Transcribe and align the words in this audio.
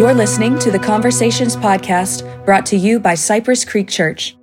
You're 0.00 0.14
listening 0.14 0.58
to 0.60 0.70
the 0.70 0.78
Conversations 0.78 1.56
Podcast 1.56 2.46
brought 2.46 2.64
to 2.64 2.76
you 2.78 2.98
by 2.98 3.14
Cypress 3.14 3.66
Creek 3.66 3.86
Church. 3.86 4.34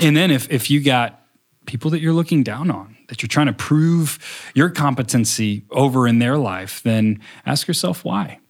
And 0.00 0.16
then 0.16 0.30
if, 0.30 0.50
if 0.50 0.70
you 0.70 0.82
got 0.82 1.22
people 1.66 1.90
that 1.90 2.00
you're 2.00 2.14
looking 2.14 2.42
down 2.42 2.70
on, 2.70 2.96
that 3.08 3.20
you're 3.20 3.28
trying 3.28 3.48
to 3.48 3.52
prove 3.52 4.18
your 4.54 4.70
competency 4.70 5.66
over 5.70 6.08
in 6.08 6.18
their 6.18 6.38
life, 6.38 6.82
then 6.82 7.20
ask 7.44 7.68
yourself 7.68 8.06
why. 8.06 8.40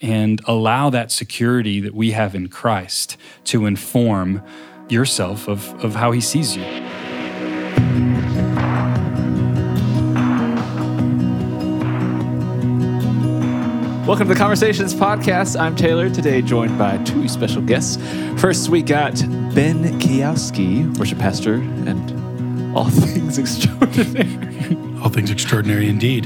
And 0.00 0.40
allow 0.46 0.88
that 0.88 1.12
security 1.12 1.78
that 1.80 1.92
we 1.92 2.12
have 2.12 2.34
in 2.34 2.48
Christ 2.48 3.18
to 3.44 3.66
inform 3.66 4.42
yourself 4.88 5.46
of, 5.46 5.74
of 5.84 5.94
how 5.94 6.12
he 6.12 6.22
sees 6.22 6.56
you. 6.56 6.89
Welcome 14.10 14.26
to 14.26 14.34
the 14.34 14.40
Conversations 14.40 14.92
Podcast. 14.92 15.56
I'm 15.56 15.76
Taylor, 15.76 16.10
today 16.10 16.42
joined 16.42 16.76
by 16.76 16.98
two 17.04 17.28
special 17.28 17.62
guests. 17.62 17.96
First, 18.40 18.68
we 18.68 18.82
got 18.82 19.14
Ben 19.54 20.00
Kiowski, 20.00 20.98
worship 20.98 21.20
pastor 21.20 21.54
and 21.54 22.76
all 22.76 22.90
things 22.90 23.38
extraordinary. 23.38 24.76
All 25.00 25.10
things 25.10 25.30
extraordinary 25.30 25.88
indeed. 25.88 26.24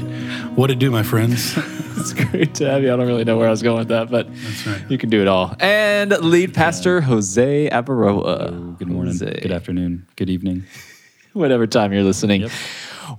What 0.55 0.71
it 0.71 0.79
do, 0.79 0.89
my 0.89 1.03
friends? 1.03 1.53
it's 1.95 2.13
great 2.13 2.55
to 2.55 2.67
have 2.67 2.81
you. 2.81 2.91
I 2.91 2.95
don't 2.95 3.05
really 3.05 3.23
know 3.23 3.37
where 3.37 3.47
I 3.47 3.51
was 3.51 3.61
going 3.61 3.77
with 3.77 3.89
that, 3.89 4.09
but 4.09 4.29
right. 4.65 4.89
you 4.89 4.97
can 4.97 5.11
do 5.11 5.21
it 5.21 5.27
all. 5.27 5.55
And 5.59 6.09
lead 6.09 6.55
pastor 6.55 7.01
Jose 7.01 7.69
Avaroa. 7.69 8.79
Good 8.79 8.87
morning, 8.87 9.13
Jose. 9.13 9.41
good 9.43 9.51
afternoon, 9.51 10.07
good 10.15 10.31
evening. 10.31 10.63
whatever 11.35 11.67
time 11.67 11.93
you're 11.93 12.03
listening. 12.03 12.41
Yep. 12.41 12.51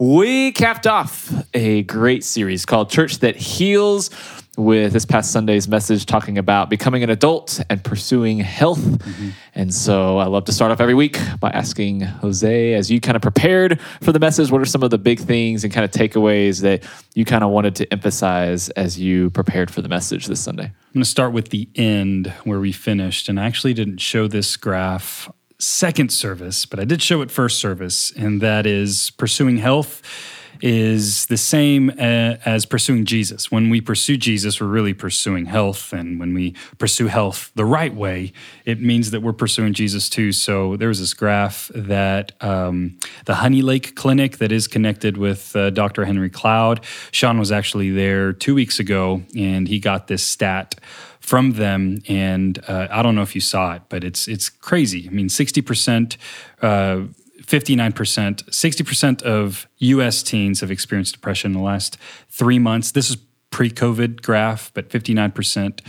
We 0.01 0.51
capped 0.53 0.87
off 0.87 1.33
a 1.55 1.83
great 1.84 2.25
series 2.25 2.67
called 2.67 2.91
Church 2.91 3.20
That 3.20 3.37
Heals 3.37 4.11
with 4.56 4.92
this 4.92 5.04
past 5.04 5.32
Sunday's 5.32 5.68
message 5.68 6.06
talking 6.06 6.38
about 6.38 6.70
becoming 6.70 7.02
an 7.02 7.10
adult 7.10 7.60
and 7.68 7.84
pursuing 7.84 8.38
health. 8.38 8.80
Mm-hmm. 8.80 9.28
And 9.54 9.74
so 9.74 10.18
I 10.18 10.26
love 10.26 10.44
to 10.46 10.52
start 10.52 10.72
off 10.72 10.80
every 10.80 10.94
week 10.94 11.18
by 11.40 11.50
asking 11.50 12.00
Jose, 12.00 12.74
as 12.74 12.90
you 12.90 13.00
kind 13.00 13.16
of 13.16 13.22
prepared 13.22 13.80
for 14.00 14.12
the 14.12 14.18
message, 14.18 14.50
what 14.50 14.60
are 14.60 14.66
some 14.66 14.82
of 14.82 14.90
the 14.90 14.98
big 14.98 15.20
things 15.20 15.64
and 15.64 15.72
kind 15.72 15.84
of 15.84 15.90
takeaways 15.90 16.62
that 16.62 16.82
you 17.14 17.24
kind 17.24 17.44
of 17.44 17.50
wanted 17.50 17.74
to 17.77 17.92
emphasize 17.92 18.70
as 18.70 18.98
you 18.98 19.30
prepared 19.30 19.70
for 19.70 19.82
the 19.82 19.88
message 19.88 20.27
this 20.27 20.40
Sunday? 20.40 20.64
I'm 20.64 20.92
going 20.94 21.02
to 21.02 21.10
start 21.10 21.32
with 21.32 21.50
the 21.50 21.68
end 21.74 22.32
where 22.44 22.60
we 22.60 22.72
finished. 22.72 23.28
And 23.28 23.38
I 23.38 23.44
actually 23.44 23.74
didn't 23.74 23.98
show 23.98 24.27
this 24.27 24.56
graph 24.56 25.30
second 25.58 26.12
service, 26.12 26.66
but 26.66 26.78
I 26.78 26.84
did 26.84 27.02
show 27.02 27.22
it 27.22 27.30
first 27.30 27.58
service. 27.58 28.12
And 28.12 28.40
that 28.40 28.66
is 28.66 29.10
pursuing 29.10 29.58
health 29.58 30.02
is 30.60 31.26
the 31.26 31.36
same 31.36 31.90
as 31.90 32.66
pursuing 32.66 33.04
Jesus. 33.04 33.50
When 33.50 33.70
we 33.70 33.80
pursue 33.80 34.16
Jesus, 34.16 34.60
we're 34.60 34.66
really 34.66 34.94
pursuing 34.94 35.46
health. 35.46 35.92
And 35.92 36.18
when 36.18 36.34
we 36.34 36.54
pursue 36.78 37.06
health 37.06 37.50
the 37.54 37.64
right 37.64 37.94
way, 37.94 38.32
it 38.64 38.80
means 38.80 39.10
that 39.10 39.22
we're 39.22 39.32
pursuing 39.32 39.72
Jesus 39.72 40.08
too. 40.08 40.32
So 40.32 40.77
there 40.77 40.88
was 40.88 41.00
this 41.00 41.14
graph 41.14 41.70
that 41.74 42.32
um, 42.42 42.98
the 43.27 43.36
Honey 43.36 43.62
Lake 43.62 43.94
Clinic 43.96 44.38
that 44.38 44.52
is 44.52 44.66
connected 44.66 45.16
with 45.16 45.54
uh, 45.56 45.70
Dr. 45.70 46.04
Henry 46.04 46.30
Cloud. 46.30 46.84
Sean 47.10 47.38
was 47.38 47.52
actually 47.52 47.90
there 47.90 48.32
two 48.32 48.54
weeks 48.54 48.78
ago, 48.78 49.22
and 49.36 49.68
he 49.68 49.78
got 49.78 50.08
this 50.08 50.22
stat 50.22 50.77
from 51.20 51.54
them, 51.54 51.98
and 52.06 52.62
uh, 52.68 52.86
I 52.88 53.02
don't 53.02 53.16
know 53.16 53.22
if 53.22 53.34
you 53.34 53.40
saw 53.40 53.74
it, 53.74 53.82
but 53.88 54.04
it's 54.04 54.28
it's 54.28 54.48
crazy. 54.48 55.08
I 55.08 55.10
mean, 55.10 55.28
sixty 55.28 55.60
percent. 55.60 56.16
Uh, 56.62 57.02
59%, 57.47 58.44
60% 58.44 59.22
of 59.22 59.69
US 59.78 60.22
teens 60.22 60.61
have 60.61 60.70
experienced 60.70 61.14
depression 61.14 61.52
in 61.52 61.58
the 61.58 61.64
last 61.64 61.97
three 62.28 62.58
months. 62.58 62.91
This 62.91 63.11
is 63.11 63.16
pre 63.56 63.70
COVID 63.70 64.20
graph, 64.20 64.70
but 64.74 64.90
59% 64.90 65.80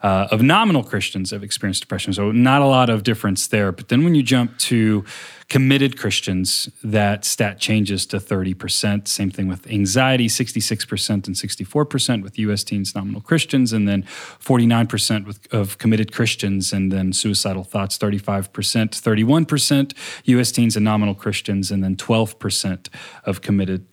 uh, 0.00 0.28
of 0.30 0.42
nominal 0.42 0.84
Christians 0.84 1.32
have 1.32 1.42
experienced 1.42 1.80
depression. 1.80 2.12
So, 2.12 2.30
not 2.30 2.62
a 2.62 2.66
lot 2.66 2.88
of 2.88 3.02
difference 3.02 3.48
there. 3.48 3.72
But 3.72 3.88
then 3.88 4.04
when 4.04 4.14
you 4.14 4.22
jump 4.22 4.56
to 4.70 5.04
committed 5.48 5.98
Christians, 5.98 6.68
that 6.84 7.24
stat 7.24 7.58
changes 7.58 8.06
to 8.06 8.18
30%. 8.18 9.08
Same 9.08 9.32
thing 9.32 9.48
with 9.48 9.66
anxiety, 9.66 10.28
66% 10.28 11.26
and 11.26 11.34
64% 11.34 12.22
with 12.22 12.38
US 12.38 12.62
teens, 12.62 12.94
nominal 12.94 13.20
Christians, 13.20 13.72
and 13.72 13.88
then 13.88 14.04
49% 14.04 15.26
with, 15.26 15.52
of 15.52 15.78
committed 15.78 16.12
Christians, 16.12 16.72
and 16.72 16.92
then 16.92 17.12
suicidal 17.12 17.64
thoughts, 17.64 17.98
35%, 17.98 18.50
31% 18.50 19.92
US 20.26 20.52
teens 20.52 20.76
and 20.76 20.84
nominal 20.84 21.16
Christians, 21.16 21.72
and 21.72 21.82
then 21.82 21.96
12% 21.96 22.88
of 23.24 23.40
committed 23.40 23.84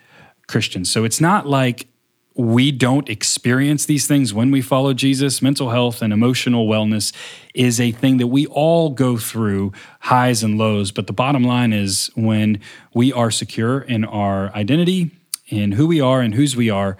Christians. 0.45 0.91
So 0.91 1.03
it's 1.03 1.19
not 1.19 1.47
like 1.47 1.87
we 2.35 2.71
don't 2.71 3.09
experience 3.09 3.85
these 3.85 4.07
things 4.07 4.33
when 4.33 4.49
we 4.49 4.61
follow 4.61 4.93
Jesus. 4.93 5.41
Mental 5.41 5.69
health 5.69 6.01
and 6.01 6.11
emotional 6.11 6.67
wellness 6.67 7.13
is 7.53 7.79
a 7.79 7.91
thing 7.91 8.17
that 8.17 8.27
we 8.27 8.47
all 8.47 8.89
go 8.89 9.17
through 9.17 9.71
highs 9.99 10.43
and 10.43 10.57
lows. 10.57 10.91
But 10.91 11.07
the 11.07 11.13
bottom 11.13 11.43
line 11.43 11.73
is 11.73 12.09
when 12.15 12.59
we 12.93 13.13
are 13.13 13.29
secure 13.29 13.81
in 13.81 14.03
our 14.03 14.53
identity, 14.55 15.11
in 15.47 15.73
who 15.73 15.87
we 15.87 16.01
are 16.01 16.21
and 16.21 16.33
whose 16.33 16.55
we 16.55 16.69
are, 16.69 16.97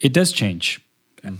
it 0.00 0.12
does 0.12 0.32
change 0.32 0.80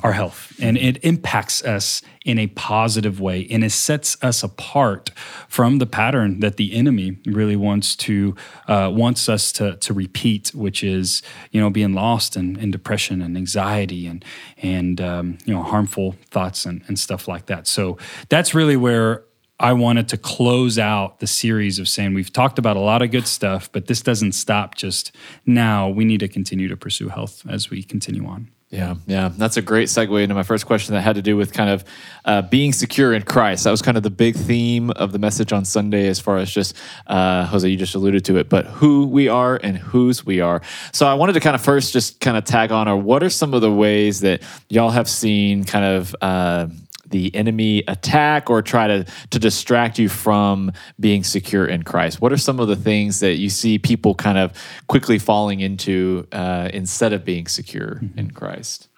our 0.03 0.13
health 0.13 0.53
and 0.61 0.77
it 0.77 1.03
impacts 1.05 1.65
us 1.65 2.03
in 2.25 2.39
a 2.39 2.47
positive 2.49 3.21
way 3.21 3.47
and 3.51 3.65
it 3.65 3.71
sets 3.71 4.17
us 4.23 4.43
apart 4.45 5.11
from 5.49 5.79
the 5.79 5.87
pattern 5.87 6.39
that 6.39 6.57
the 6.57 6.73
enemy 6.73 7.19
really 7.27 7.57
wants 7.57 7.97
to 7.97 8.35
uh, 8.69 8.89
wants 8.93 9.29
us 9.29 9.51
to, 9.51 9.77
to 9.77 9.93
repeat 9.93 10.55
which 10.55 10.85
is 10.85 11.23
you 11.51 11.61
know 11.61 11.69
being 11.69 11.95
lost 11.95 12.37
in, 12.37 12.57
in 12.59 12.71
depression 12.71 13.21
and 13.21 13.37
anxiety 13.37 14.07
and 14.07 14.25
and 14.59 15.01
um, 15.01 15.39
you 15.45 15.53
know 15.53 15.63
harmful 15.63 16.15
thoughts 16.31 16.65
and, 16.65 16.83
and 16.87 16.99
stuff 16.99 17.27
like 17.27 17.47
that 17.47 17.67
so 17.67 17.99
that's 18.29 18.55
really 18.55 18.77
where 18.77 19.25
I 19.59 19.73
wanted 19.73 20.09
to 20.09 20.17
close 20.17 20.77
out 20.77 21.21
the 21.21 21.27
series 21.27 21.79
of 21.79 21.89
saying 21.89 22.15
we've 22.15 22.33
talked 22.33 22.59
about 22.59 22.77
a 22.77 22.81
lot 22.81 23.01
of 23.01 23.13
good 23.13 23.29
stuff, 23.29 23.71
but 23.71 23.87
this 23.87 24.03
doesn't 24.03 24.33
stop 24.33 24.75
just 24.75 25.15
now. 25.47 25.89
We 25.89 26.05
need 26.05 26.19
to 26.19 26.27
continue 26.27 26.67
to 26.67 26.77
pursue 26.77 27.11
health 27.11 27.45
as 27.49 27.71
we 27.71 27.85
continue 27.85 28.27
on. 28.27 28.51
Yeah, 28.73 28.95
yeah, 29.07 29.31
that's 29.37 29.59
a 29.59 29.63
great 29.63 29.89
segue 29.89 30.23
into 30.23 30.35
my 30.35 30.45
first 30.45 30.65
question 30.65 30.95
that 30.95 31.03
had 31.03 31.17
to 31.17 31.23
do 31.23 31.37
with 31.37 31.53
kind 31.53 31.69
of 31.69 31.85
uh, 32.25 32.41
being 32.41 32.73
secure 32.73 33.13
in 33.13 33.21
Christ. 33.21 33.65
That 33.65 33.71
was 33.71 33.83
kind 33.83 33.99
of 33.99 34.03
the 34.03 34.09
big 34.09 34.35
theme 34.35 34.91
of 34.93 35.13
the 35.13 35.19
message 35.19 35.53
on 35.53 35.67
Sunday, 35.67 36.07
as 36.09 36.19
far 36.19 36.39
as 36.39 36.51
just 36.51 36.75
uh, 37.07 37.45
Jose, 37.45 37.69
you 37.69 37.77
just 37.77 37.95
alluded 37.95 38.25
to 38.25 38.39
it, 38.39 38.49
but 38.49 38.65
who 38.65 39.07
we 39.07 39.29
are 39.29 39.61
and 39.63 39.77
whose 39.77 40.25
we 40.25 40.41
are. 40.41 40.63
So 40.91 41.07
I 41.07 41.13
wanted 41.13 41.35
to 41.35 41.41
kind 41.41 41.55
of 41.55 41.61
first 41.61 41.93
just 41.93 42.19
kind 42.21 42.35
of 42.35 42.47
tag 42.47 42.73
on, 42.73 42.89
or 42.89 42.97
what 42.97 43.23
are 43.23 43.29
some 43.29 43.53
of 43.53 43.61
the 43.61 43.71
ways 43.71 44.21
that 44.21 44.41
y'all 44.71 44.91
have 44.91 45.09
seen 45.09 45.65
kind 45.65 45.85
of. 45.85 46.17
Uh, 46.23 46.69
the 47.13 47.35
enemy 47.35 47.85
attack 47.87 48.51
or 48.51 48.61
try 48.63 48.89
to 48.89 49.07
to 49.31 49.39
distract 49.39 49.99
you 49.99 50.09
from 50.09 50.73
being 50.99 51.23
secure 51.23 51.65
in 51.65 51.85
Christ? 51.85 52.21
What 52.21 52.33
are 52.33 52.37
some 52.37 52.59
of 52.59 52.67
the 52.67 52.77
things 52.77 53.21
that 53.21 53.37
you 53.37 53.49
see 53.49 53.79
people 53.79 54.15
kind 54.15 54.39
of 54.39 54.53
quickly 54.89 55.19
falling 55.19 55.61
into 55.61 56.27
uh, 56.33 56.69
instead 56.75 57.13
of 57.13 57.25
being 57.25 57.47
secure 57.47 58.01
in 58.17 58.33
Christ? 58.33 58.89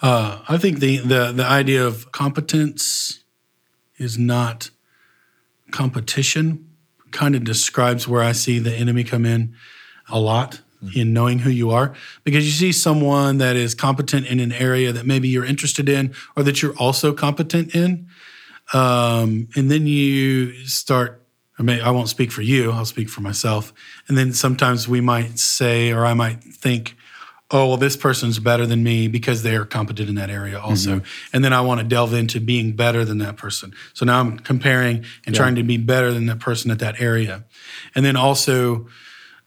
Uh, 0.00 0.40
I 0.48 0.56
think 0.56 0.78
the, 0.78 0.98
the 0.98 1.32
the 1.32 1.44
idea 1.44 1.86
of 1.86 2.10
competence 2.12 3.24
is 3.98 4.16
not 4.16 4.70
competition. 5.70 6.64
Kind 7.10 7.34
of 7.34 7.44
describes 7.44 8.06
where 8.06 8.22
I 8.22 8.32
see 8.32 8.58
the 8.58 8.74
enemy 8.74 9.02
come 9.02 9.26
in 9.26 9.54
a 10.08 10.18
lot 10.18 10.62
in 10.94 11.12
knowing 11.12 11.40
who 11.40 11.50
you 11.50 11.70
are 11.70 11.92
because 12.24 12.44
you 12.44 12.52
see 12.52 12.72
someone 12.72 13.38
that 13.38 13.56
is 13.56 13.74
competent 13.74 14.26
in 14.26 14.38
an 14.38 14.52
area 14.52 14.92
that 14.92 15.04
maybe 15.04 15.28
you're 15.28 15.44
interested 15.44 15.88
in 15.88 16.14
or 16.36 16.42
that 16.42 16.62
you're 16.62 16.76
also 16.76 17.12
competent 17.12 17.74
in 17.74 18.06
um, 18.72 19.48
and 19.56 19.70
then 19.70 19.86
you 19.86 20.52
start 20.66 21.24
I 21.58 21.64
mean, 21.64 21.80
I 21.80 21.90
won't 21.90 22.08
speak 22.08 22.30
for 22.30 22.42
you. 22.42 22.70
I'll 22.70 22.84
speak 22.84 23.08
for 23.08 23.20
myself. 23.20 23.72
And 24.06 24.16
then 24.16 24.32
sometimes 24.32 24.86
we 24.86 25.00
might 25.00 25.40
say, 25.40 25.90
or 25.90 26.06
I 26.06 26.14
might 26.14 26.40
think, 26.40 26.96
oh, 27.50 27.68
well, 27.68 27.76
this 27.76 27.96
person's 27.96 28.38
better 28.38 28.66
than 28.66 28.82
me 28.84 29.08
because 29.08 29.42
they 29.42 29.56
are 29.56 29.64
competent 29.64 30.08
in 30.08 30.14
that 30.16 30.30
area 30.30 30.60
also. 30.60 31.00
And 31.32 31.42
then 31.42 31.52
I 31.52 31.62
want 31.62 31.80
to 31.80 31.86
delve 31.86 32.12
into 32.12 32.40
being 32.40 32.76
better 32.76 33.04
than 33.04 33.18
that 33.18 33.36
person. 33.36 33.74
So 33.94 34.04
now 34.04 34.20
I'm 34.20 34.38
comparing 34.38 35.04
and 35.26 35.34
trying 35.34 35.54
to 35.56 35.62
be 35.62 35.78
better 35.78 36.12
than 36.12 36.26
that 36.26 36.40
person 36.40 36.70
at 36.70 36.78
that 36.78 37.00
area. 37.00 37.44
And 37.94 38.04
then 38.04 38.16
also, 38.16 38.86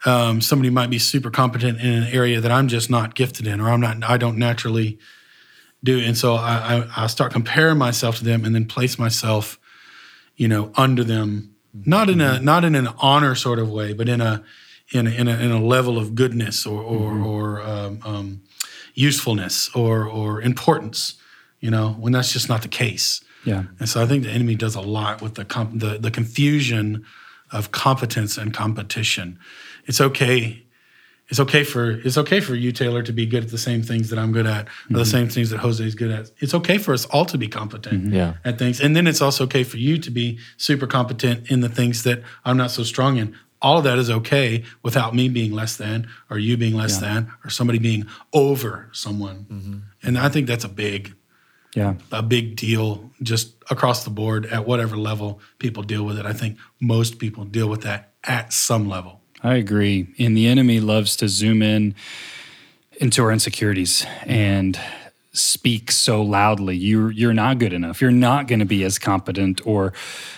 um, 0.05 0.41
somebody 0.41 0.69
might 0.69 0.89
be 0.89 0.99
super 0.99 1.29
competent 1.29 1.79
in 1.79 1.93
an 1.93 2.07
area 2.11 2.41
that 2.41 2.51
I'm 2.51 2.67
just 2.67 2.89
not 2.89 3.15
gifted 3.15 3.47
in, 3.47 3.61
or 3.61 3.69
I'm 3.69 3.81
not, 3.81 4.03
I 4.03 4.17
don't 4.17 4.37
naturally 4.37 4.97
do. 5.83 5.99
And 5.99 6.17
so 6.17 6.35
I, 6.35 6.77
I, 6.95 7.03
I 7.03 7.07
start 7.07 7.33
comparing 7.33 7.77
myself 7.77 8.17
to 8.17 8.23
them 8.23 8.45
and 8.45 8.53
then 8.53 8.65
place 8.65 8.97
myself, 8.97 9.59
you 10.35 10.47
know, 10.47 10.71
under 10.75 11.03
them, 11.03 11.55
not 11.85 12.09
in 12.09 12.21
a, 12.21 12.39
not 12.39 12.65
in 12.65 12.75
an 12.75 12.87
honor 12.99 13.35
sort 13.35 13.59
of 13.59 13.69
way, 13.69 13.93
but 13.93 14.09
in 14.09 14.21
a, 14.21 14.43
in 14.91 15.07
a, 15.07 15.09
in 15.11 15.27
a, 15.27 15.37
in 15.37 15.51
a 15.51 15.63
level 15.63 15.97
of 15.97 16.15
goodness 16.15 16.65
or, 16.65 16.81
or, 16.81 17.19
or 17.19 17.61
um, 17.61 17.99
um, 18.03 18.41
usefulness 18.93 19.69
or, 19.75 20.05
or 20.05 20.41
importance, 20.41 21.15
you 21.59 21.71
know, 21.71 21.91
when 21.91 22.11
that's 22.11 22.33
just 22.33 22.49
not 22.49 22.61
the 22.61 22.67
case. 22.67 23.23
Yeah. 23.45 23.63
And 23.79 23.87
so 23.87 24.01
I 24.01 24.05
think 24.05 24.23
the 24.23 24.31
enemy 24.31 24.55
does 24.55 24.75
a 24.75 24.81
lot 24.81 25.21
with 25.21 25.35
the 25.35 25.45
comp- 25.45 25.79
the, 25.79 25.97
the 25.97 26.11
confusion 26.11 27.05
of 27.51 27.71
competence 27.71 28.37
and 28.37 28.53
competition. 28.53 29.39
It's 29.85 30.01
okay 30.01 30.63
it's 31.31 31.39
okay 31.39 31.63
for 31.63 31.91
it's 31.91 32.17
okay 32.17 32.41
for 32.41 32.55
you 32.55 32.73
Taylor 32.73 33.01
to 33.03 33.13
be 33.13 33.25
good 33.25 33.45
at 33.45 33.49
the 33.49 33.57
same 33.57 33.81
things 33.81 34.09
that 34.09 34.19
I'm 34.19 34.33
good 34.33 34.45
at, 34.45 34.67
or 34.67 34.69
the 34.89 34.99
mm-hmm. 34.99 35.03
same 35.03 35.29
things 35.29 35.49
that 35.51 35.59
Jose 35.59 35.83
is 35.83 35.95
good 35.95 36.11
at. 36.11 36.29
It's 36.39 36.53
okay 36.53 36.77
for 36.77 36.93
us 36.93 37.05
all 37.05 37.25
to 37.25 37.37
be 37.37 37.47
competent 37.47 38.03
mm-hmm. 38.03 38.13
Yeah. 38.13 38.33
at 38.43 38.59
things, 38.59 38.81
and 38.81 38.95
then 38.95 39.07
it's 39.07 39.21
also 39.21 39.45
okay 39.45 39.63
for 39.63 39.77
you 39.77 39.97
to 39.97 40.11
be 40.11 40.39
super 40.57 40.85
competent 40.85 41.49
in 41.49 41.61
the 41.61 41.69
things 41.69 42.03
that 42.03 42.21
I'm 42.43 42.57
not 42.57 42.69
so 42.69 42.83
strong 42.83 43.15
in. 43.15 43.33
All 43.61 43.77
of 43.77 43.85
that 43.85 43.97
is 43.97 44.09
okay 44.09 44.65
without 44.83 45.15
me 45.15 45.29
being 45.29 45.53
less 45.53 45.77
than, 45.77 46.09
or 46.29 46.37
you 46.37 46.57
being 46.57 46.75
less 46.75 46.97
than, 46.97 47.31
or 47.45 47.49
somebody 47.49 47.79
being 47.79 48.07
over 48.33 48.89
someone. 48.91 49.45
Mm-hmm. 49.49 49.77
And 50.03 50.17
I 50.17 50.27
think 50.27 50.47
that's 50.47 50.65
a 50.65 50.69
big 50.69 51.15
Yeah. 51.75 51.93
a 52.11 52.23
big 52.23 52.57
deal 52.57 53.09
just 53.23 53.55
across 53.69 54.03
the 54.03 54.09
board 54.09 54.47
at 54.47 54.67
whatever 54.67 54.97
level 54.97 55.39
people 55.59 55.83
deal 55.83 56.03
with 56.03 56.19
it. 56.19 56.25
I 56.25 56.33
think 56.33 56.57
most 56.81 57.19
people 57.19 57.45
deal 57.45 57.69
with 57.69 57.83
that 57.83 58.11
at 58.25 58.51
some 58.51 58.89
level. 58.89 59.20
I 59.43 59.55
agree. 59.55 60.13
And 60.19 60.37
the 60.37 60.47
enemy 60.47 60.79
loves 60.79 61.15
to 61.17 61.27
zoom 61.27 61.61
in 61.61 61.95
into 62.99 63.23
our 63.23 63.31
insecurities 63.31 64.05
and 64.25 64.79
speak 65.33 65.91
so 65.91 66.21
loudly. 66.21 66.75
You're 66.75 67.11
you're 67.11 67.33
not 67.33 67.57
good 67.57 67.73
enough. 67.73 68.01
You're 68.01 68.11
not 68.11 68.47
going 68.47 68.59
to 68.59 68.65
be 68.65 68.83
as 68.83 68.99
competent 68.99 69.65
or 69.65 69.93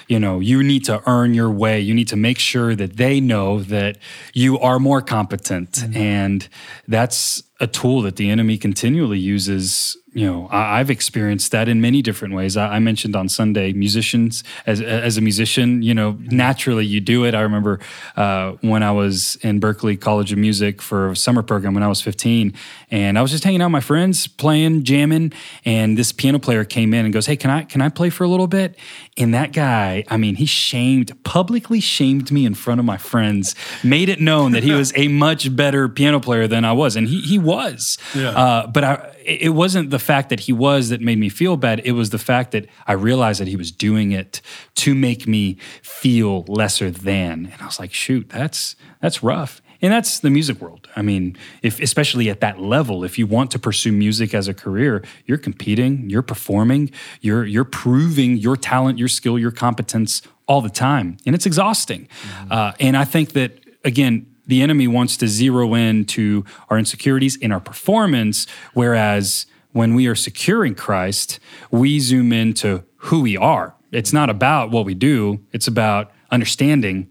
you 0.08 0.20
know, 0.20 0.40
you 0.40 0.62
need 0.64 0.86
to 0.86 1.02
earn 1.08 1.34
your 1.34 1.50
way. 1.50 1.80
You 1.80 1.94
need 1.94 2.08
to 2.10 2.16
make 2.16 2.40
sure 2.40 2.76
that 2.76 2.98
they 2.98 3.20
know 3.20 3.62
that 3.64 3.98
you 4.34 4.60
are 4.60 4.80
more 4.80 5.02
competent. 5.02 5.72
Mm-hmm. 5.72 5.98
And 5.98 6.48
that's 6.88 7.44
a 7.60 7.68
tool 7.68 8.02
that 8.04 8.18
the 8.18 8.30
enemy 8.30 8.58
continually 8.58 9.20
uses 9.20 9.98
you 10.13 10.25
know 10.25 10.48
I, 10.51 10.80
i've 10.80 10.89
experienced 10.89 11.51
that 11.51 11.68
in 11.68 11.81
many 11.81 12.01
different 12.01 12.33
ways. 12.33 12.57
I, 12.57 12.75
I 12.75 12.80
mentioned 12.80 13.15
on 13.15 13.30
sunday 13.30 13.74
musicians 13.74 14.44
as, 14.65 14.81
as 14.81 15.18
a 15.18 15.21
musician 15.21 15.81
you 15.81 15.94
know 15.94 16.18
naturally 16.31 16.86
you 16.86 17.00
do 17.00 17.25
it. 17.25 17.36
I 17.36 17.42
remember 17.42 17.80
uh, 18.15 18.54
when 18.62 18.83
i 18.83 18.92
was 18.92 19.38
in 19.38 19.60
Berklee 19.60 20.00
college 20.00 20.31
of 20.31 20.38
music 20.38 20.81
for 20.81 21.12
a 21.12 21.15
summer 21.15 21.44
program 21.44 21.74
when 21.74 21.83
i 21.83 21.88
was 21.88 22.01
15 22.01 22.54
and 22.92 23.18
i 23.18 23.21
was 23.21 23.31
just 23.31 23.44
hanging 23.44 23.62
out 23.62 23.65
with 23.65 23.74
my 23.74 23.80
friends 23.81 24.27
playing 24.27 24.83
jamming 24.83 25.33
and 25.65 25.98
this 25.98 26.12
piano 26.12 26.39
player 26.39 26.63
came 26.63 26.94
in 26.94 27.06
and 27.06 27.13
goes 27.13 27.25
hey 27.25 27.36
can 27.36 27.50
i 27.50 27.63
can 27.63 27.81
i 27.81 27.89
play 27.89 28.10
for 28.10 28.24
a 28.24 28.27
little 28.27 28.48
bit? 28.48 28.75
And 29.18 29.33
that 29.33 29.54
guy 29.54 30.04
i 30.10 30.18
mean 30.18 30.36
he 30.36 30.45
shamed 30.45 31.24
publicly 31.24 31.80
shamed 31.80 32.31
me 32.31 32.45
in 32.45 32.54
front 32.54 32.80
of 32.80 32.86
my 32.86 32.98
friends 32.98 33.56
made 33.83 34.10
it 34.10 34.19
known 34.19 34.51
that 34.54 34.63
he 34.63 34.71
was 34.71 34.94
a 34.95 35.07
much 35.07 35.56
better 35.56 35.89
piano 35.89 36.19
player 36.19 36.48
than 36.48 36.65
i 36.65 36.71
was 36.71 36.95
and 36.95 37.07
he, 37.07 37.21
he 37.21 37.39
was. 37.39 37.98
Yeah. 38.15 38.30
uh, 38.30 38.68
but 38.68 38.83
I, 38.83 39.12
it 39.25 39.54
wasn't 39.54 39.90
the 39.90 40.00
fact 40.00 40.30
that 40.30 40.42
he 40.42 40.54
was 40.54 40.90
that 40.90 41.02
made 41.02 41.18
me 41.18 41.30
feel 41.30 41.58
bad. 41.58 41.81
It 41.86 41.94
was 41.94 42.10
the 42.10 42.18
fact 42.18 42.52
that 42.52 42.68
I 42.88 42.94
realized 42.94 43.40
that 43.40 43.48
he 43.48 43.56
was 43.56 43.72
doing 43.72 44.12
it 44.12 44.42
to 44.75 44.94
make 44.94 45.28
me 45.28 45.58
feel 45.81 46.44
lesser 46.48 46.92
than. 46.92 47.48
And 47.52 47.62
I 47.62 47.66
was 47.66 47.80
like, 47.80 47.94
shoot, 47.94 48.30
that's 48.30 48.75
that's 49.02 49.24
rough. 49.24 49.62
And 49.81 49.92
that's 49.92 50.20
the 50.20 50.30
music 50.30 50.62
world. 50.62 50.88
I 50.96 51.02
mean, 51.02 51.36
if 51.62 51.81
especially 51.81 52.30
at 52.30 52.40
that 52.40 52.60
level, 52.60 53.04
if 53.04 53.20
you 53.20 53.28
want 53.28 53.52
to 53.52 53.60
pursue 53.60 53.92
music 53.92 54.34
as 54.34 54.48
a 54.48 54.54
career, 54.54 55.04
you're 55.25 55.38
competing, 55.38 56.10
you're 56.10 56.22
performing, 56.22 56.92
you're 57.20 57.46
you're 57.46 57.66
proving 57.66 58.38
your 58.38 58.56
talent, 58.56 58.98
your 58.98 59.10
skill, 59.10 59.38
your 59.38 59.52
competence 59.52 60.22
all 60.48 60.62
the 60.62 60.70
time, 60.70 61.18
and 61.25 61.36
it's 61.36 61.46
exhausting. 61.46 62.08
Uh, 62.50 62.72
and 62.80 62.96
I 62.96 63.04
think 63.04 63.34
that 63.34 63.60
again, 63.84 64.33
the 64.45 64.62
enemy 64.62 64.88
wants 64.88 65.18
to 65.18 65.28
zero 65.28 65.74
in 65.74 66.06
to 66.06 66.44
our 66.69 66.78
insecurities 66.78 67.36
in 67.36 67.51
our 67.51 67.60
performance, 67.60 68.45
whereas 68.74 69.45
when 69.72 69.95
we 69.95 70.07
are 70.07 70.16
secure 70.16 70.66
in 70.66 70.75
Christ, 70.75 71.40
we 71.72 72.00
zoom 72.00 72.31
into 72.31 72.84
who 72.98 73.22
we 73.22 73.38
are. 73.38 73.75
It's 73.92 74.13
not 74.13 74.30
about 74.30 74.72
what 74.72 74.86
we 74.86 74.94
do, 74.94 75.40
it's 75.51 75.68
about 75.68 76.12
understanding 76.31 77.10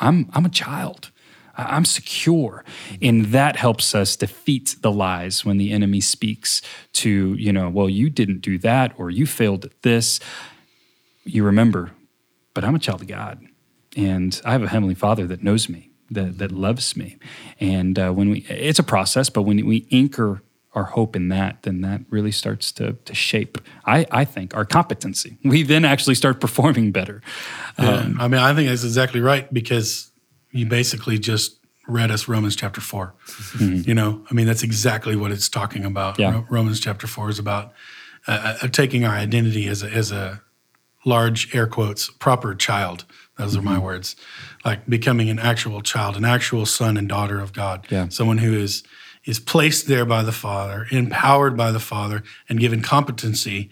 I'm, 0.00 0.28
I'm 0.32 0.44
a 0.44 0.50
child. 0.50 1.10
I'm 1.56 1.84
secure. 1.84 2.64
And 3.00 3.26
that 3.26 3.56
helps 3.56 3.94
us 3.94 4.16
defeat 4.16 4.76
the 4.80 4.90
lies 4.90 5.44
when 5.44 5.56
the 5.56 5.70
enemy 5.70 6.00
speaks 6.00 6.60
to, 6.94 7.34
you 7.34 7.52
know, 7.52 7.68
well, 7.68 7.88
you 7.88 8.10
didn't 8.10 8.40
do 8.40 8.58
that 8.58 8.92
or 8.98 9.10
you 9.10 9.24
failed 9.24 9.64
at 9.64 9.82
this. 9.82 10.18
You 11.24 11.44
remember, 11.44 11.92
but 12.54 12.64
I'm 12.64 12.74
a 12.74 12.80
child 12.80 13.02
of 13.02 13.06
God. 13.06 13.46
And 13.96 14.40
I 14.44 14.52
have 14.52 14.64
a 14.64 14.68
heavenly 14.68 14.96
father 14.96 15.28
that 15.28 15.44
knows 15.44 15.68
me, 15.68 15.90
that, 16.10 16.38
that 16.38 16.52
loves 16.52 16.96
me. 16.96 17.18
And 17.60 17.98
uh, 17.98 18.12
when 18.12 18.30
we, 18.30 18.40
it's 18.48 18.78
a 18.78 18.84
process, 18.84 19.30
but 19.30 19.42
when 19.42 19.64
we 19.66 19.86
anchor 19.92 20.42
our 20.74 20.84
hope 20.84 21.14
in 21.14 21.28
that, 21.28 21.62
then 21.62 21.82
that 21.82 22.00
really 22.10 22.32
starts 22.32 22.72
to, 22.72 22.94
to 23.04 23.14
shape, 23.14 23.58
I, 23.84 24.06
I 24.10 24.24
think, 24.24 24.56
our 24.56 24.64
competency. 24.64 25.38
We 25.44 25.62
then 25.62 25.84
actually 25.84 26.16
start 26.16 26.40
performing 26.40 26.90
better. 26.90 27.22
Yeah. 27.78 28.10
I 28.18 28.28
mean, 28.28 28.40
I 28.40 28.54
think 28.54 28.68
that's 28.68 28.84
exactly 28.84 29.20
right 29.20 29.52
because 29.52 30.10
you 30.50 30.66
basically 30.66 31.18
just 31.18 31.58
read 31.86 32.10
us 32.10 32.28
Romans 32.28 32.56
chapter 32.56 32.80
4. 32.80 33.14
You 33.60 33.94
know, 33.94 34.24
I 34.30 34.34
mean, 34.34 34.46
that's 34.46 34.62
exactly 34.62 35.16
what 35.16 35.30
it's 35.30 35.48
talking 35.48 35.84
about. 35.84 36.18
Yeah. 36.18 36.32
Ro- 36.32 36.46
Romans 36.50 36.80
chapter 36.80 37.06
4 37.06 37.30
is 37.30 37.38
about 37.38 37.72
uh, 38.26 38.56
uh, 38.62 38.68
taking 38.68 39.04
our 39.04 39.14
identity 39.14 39.68
as 39.68 39.82
a, 39.82 39.90
as 39.90 40.10
a 40.10 40.40
large 41.04 41.54
air 41.54 41.66
quotes 41.66 42.10
proper 42.10 42.54
child. 42.54 43.04
Those 43.38 43.56
are 43.56 43.62
my 43.62 43.74
mm-hmm. 43.74 43.84
words. 43.84 44.16
Like 44.64 44.86
becoming 44.88 45.28
an 45.28 45.38
actual 45.38 45.82
child, 45.82 46.16
an 46.16 46.24
actual 46.24 46.66
son 46.66 46.96
and 46.96 47.08
daughter 47.08 47.40
of 47.40 47.52
God. 47.52 47.86
Yeah. 47.90 48.08
Someone 48.08 48.38
who 48.38 48.54
is 48.54 48.82
is 49.24 49.40
placed 49.40 49.88
there 49.88 50.04
by 50.04 50.22
the 50.22 50.32
Father, 50.32 50.86
empowered 50.90 51.56
by 51.56 51.72
the 51.72 51.80
Father, 51.80 52.22
and 52.48 52.60
given 52.60 52.82
competency 52.82 53.70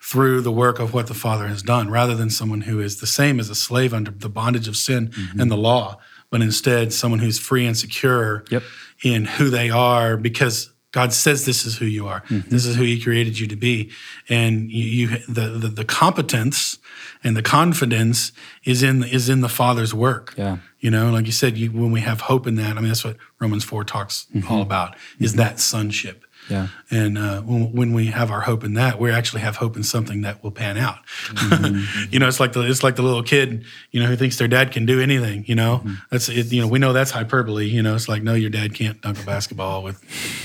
through 0.00 0.40
the 0.40 0.52
work 0.52 0.78
of 0.78 0.94
what 0.94 1.06
the 1.06 1.14
Father 1.14 1.48
has 1.48 1.62
done, 1.62 1.90
rather 1.90 2.14
than 2.14 2.30
someone 2.30 2.62
who 2.62 2.80
is 2.80 3.00
the 3.00 3.06
same 3.06 3.38
as 3.38 3.50
a 3.50 3.54
slave 3.54 3.92
under 3.92 4.10
the 4.10 4.28
bondage 4.28 4.68
of 4.68 4.76
sin 4.76 5.08
mm-hmm. 5.08 5.40
and 5.40 5.50
the 5.50 5.56
law, 5.56 5.98
but 6.30 6.40
instead 6.40 6.92
someone 6.92 7.20
who's 7.20 7.38
free 7.38 7.66
and 7.66 7.76
secure 7.76 8.44
Yep. 8.50 8.62
in 9.02 9.24
who 9.24 9.50
they 9.50 9.70
are 9.70 10.16
because 10.16 10.70
God 10.96 11.12
says 11.12 11.44
this 11.44 11.66
is 11.66 11.76
who 11.76 11.84
you 11.84 12.08
are. 12.08 12.22
Mm-hmm. 12.22 12.48
This 12.48 12.64
is 12.64 12.74
who 12.74 12.82
He 12.82 12.98
created 12.98 13.38
you 13.38 13.46
to 13.48 13.56
be, 13.56 13.90
and 14.30 14.70
you, 14.70 15.08
you 15.08 15.18
the, 15.28 15.48
the 15.48 15.68
the 15.68 15.84
competence 15.84 16.78
and 17.22 17.36
the 17.36 17.42
confidence 17.42 18.32
is 18.64 18.82
in 18.82 19.04
is 19.04 19.28
in 19.28 19.42
the 19.42 19.48
Father's 19.50 19.92
work. 19.92 20.32
Yeah. 20.38 20.56
You 20.80 20.90
know, 20.90 21.10
like 21.10 21.26
you 21.26 21.32
said, 21.32 21.58
you, 21.58 21.70
when 21.70 21.90
we 21.90 22.00
have 22.00 22.22
hope 22.22 22.46
in 22.46 22.54
that, 22.54 22.78
I 22.78 22.80
mean, 22.80 22.88
that's 22.88 23.04
what 23.04 23.18
Romans 23.40 23.64
4 23.64 23.84
talks 23.84 24.26
mm-hmm. 24.34 24.50
all 24.50 24.62
about 24.62 24.96
is 25.18 25.34
that 25.34 25.58
sonship. 25.60 26.24
Yeah. 26.48 26.68
And 26.90 27.18
uh, 27.18 27.42
when, 27.42 27.72
when 27.72 27.92
we 27.92 28.06
have 28.06 28.30
our 28.30 28.40
hope 28.42 28.62
in 28.64 28.74
that, 28.74 29.00
we 29.00 29.10
actually 29.10 29.42
have 29.42 29.56
hope 29.56 29.76
in 29.76 29.82
something 29.82 30.22
that 30.22 30.42
will 30.42 30.50
pan 30.52 30.76
out. 30.76 30.98
you 32.10 32.18
know, 32.18 32.28
it's 32.28 32.38
like 32.40 32.52
the 32.52 32.60
it's 32.62 32.82
like 32.82 32.96
the 32.96 33.02
little 33.02 33.22
kid, 33.22 33.64
you 33.90 34.00
know, 34.00 34.06
who 34.06 34.16
thinks 34.16 34.36
their 34.38 34.48
dad 34.48 34.70
can 34.72 34.86
do 34.86 35.00
anything. 35.00 35.44
You 35.46 35.54
know, 35.56 35.82
that's 36.10 36.28
it, 36.28 36.52
you 36.52 36.60
know 36.62 36.68
we 36.68 36.78
know 36.78 36.92
that's 36.92 37.10
hyperbole. 37.10 37.66
You 37.66 37.82
know, 37.82 37.94
it's 37.94 38.08
like 38.08 38.22
no, 38.22 38.34
your 38.34 38.50
dad 38.50 38.74
can't 38.74 39.00
dunk 39.00 39.20
a 39.22 39.26
basketball 39.26 39.82
with 39.82 40.00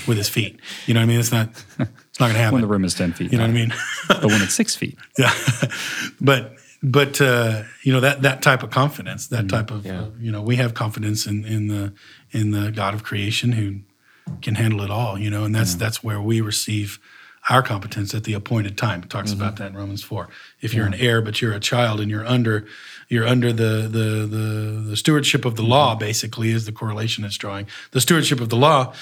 with 0.07 0.17
his 0.17 0.29
feet. 0.29 0.59
You 0.87 0.93
know 0.93 0.99
what 1.01 1.03
I 1.05 1.07
mean? 1.07 1.19
It's 1.19 1.31
not 1.31 1.49
it's 1.79 2.19
not 2.19 2.27
going 2.27 2.33
to 2.33 2.39
happen. 2.39 2.53
When 2.53 2.61
the 2.61 2.67
rim 2.67 2.83
is 2.85 2.93
10 2.95 3.13
feet. 3.13 3.31
you 3.31 3.37
know 3.37 3.43
what 3.45 3.51
I 3.51 3.53
mean? 3.53 3.73
but 4.07 4.25
when 4.25 4.41
it's 4.41 4.53
six 4.55 4.75
feet. 4.75 4.97
yeah 5.19 5.31
but 6.19 6.55
but 6.83 7.21
uh, 7.21 7.63
you 7.83 7.93
know 7.93 7.99
that 7.99 8.23
that 8.23 8.41
type 8.41 8.63
of 8.63 8.69
confidence 8.71 9.27
that 9.27 9.47
type 9.49 9.69
of 9.71 9.85
Yeah. 9.85 10.01
uh, 10.01 10.09
you 10.19 10.31
know 10.31 10.41
we 10.41 10.55
have 10.55 10.73
confidence 10.73 11.27
in 11.27 11.45
in 11.45 11.67
the 11.67 11.93
in 12.31 12.51
the 12.51 12.71
god 12.71 12.93
of 12.93 13.03
creation 13.03 13.51
who 13.51 13.81
can 14.41 14.55
handle 14.55 14.81
it 14.81 14.89
all 14.89 15.17
you 15.17 15.29
know 15.29 15.43
and 15.43 15.53
that's 15.53 15.75
mm. 15.75 15.79
that's 15.79 16.03
where 16.03 16.21
we 16.21 16.41
receive 16.41 16.99
our 17.49 17.63
competence 17.63 18.13
at 18.13 18.23
the 18.23 18.33
appointed 18.33 18.77
time 18.77 19.01
it 19.01 19.09
talks 19.09 19.31
mm-hmm. 19.31 19.41
about 19.41 19.57
that 19.57 19.71
in 19.71 19.77
romans 19.77 20.03
4 20.03 20.29
if 20.61 20.73
you're 20.73 20.85
an 20.85 20.93
heir 20.93 21.21
but 21.21 21.41
you're 21.41 21.53
a 21.53 21.59
child 21.59 21.99
and 21.99 22.11
you're 22.11 22.25
under 22.25 22.65
you're 23.09 23.27
under 23.27 23.51
the 23.51 23.87
the 23.89 24.27
the, 24.27 24.83
the 24.89 24.97
stewardship 24.97 25.43
of 25.43 25.55
the 25.55 25.63
law 25.63 25.91
mm-hmm. 25.91 25.99
basically 25.99 26.51
is 26.51 26.65
the 26.65 26.71
correlation 26.71 27.23
it's 27.23 27.37
drawing 27.37 27.67
the 27.91 28.01
stewardship 28.01 28.39
of 28.39 28.49
the 28.49 28.55
law 28.55 28.93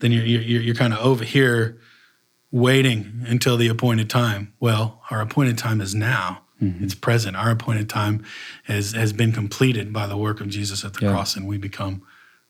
then 0.00 0.12
you're 0.12 0.24
you're, 0.24 0.62
you're 0.62 0.74
kind 0.74 0.92
of 0.92 0.98
over 0.98 1.24
here 1.24 1.78
waiting 2.50 3.24
until 3.26 3.56
the 3.56 3.68
appointed 3.68 4.08
time. 4.08 4.52
Well, 4.60 5.02
our 5.10 5.20
appointed 5.20 5.58
time 5.58 5.80
is 5.80 5.94
now. 5.94 6.42
Mm-hmm. 6.62 6.84
It's 6.84 6.94
present. 6.94 7.36
Our 7.36 7.50
appointed 7.50 7.88
time 7.88 8.24
has 8.64 8.92
has 8.92 9.12
been 9.12 9.32
completed 9.32 9.92
by 9.92 10.06
the 10.06 10.16
work 10.16 10.40
of 10.40 10.48
Jesus 10.48 10.84
at 10.84 10.94
the 10.94 11.02
Yeah. 11.02 11.10
cross, 11.10 11.36
and 11.36 11.46
we 11.46 11.58
become 11.58 12.02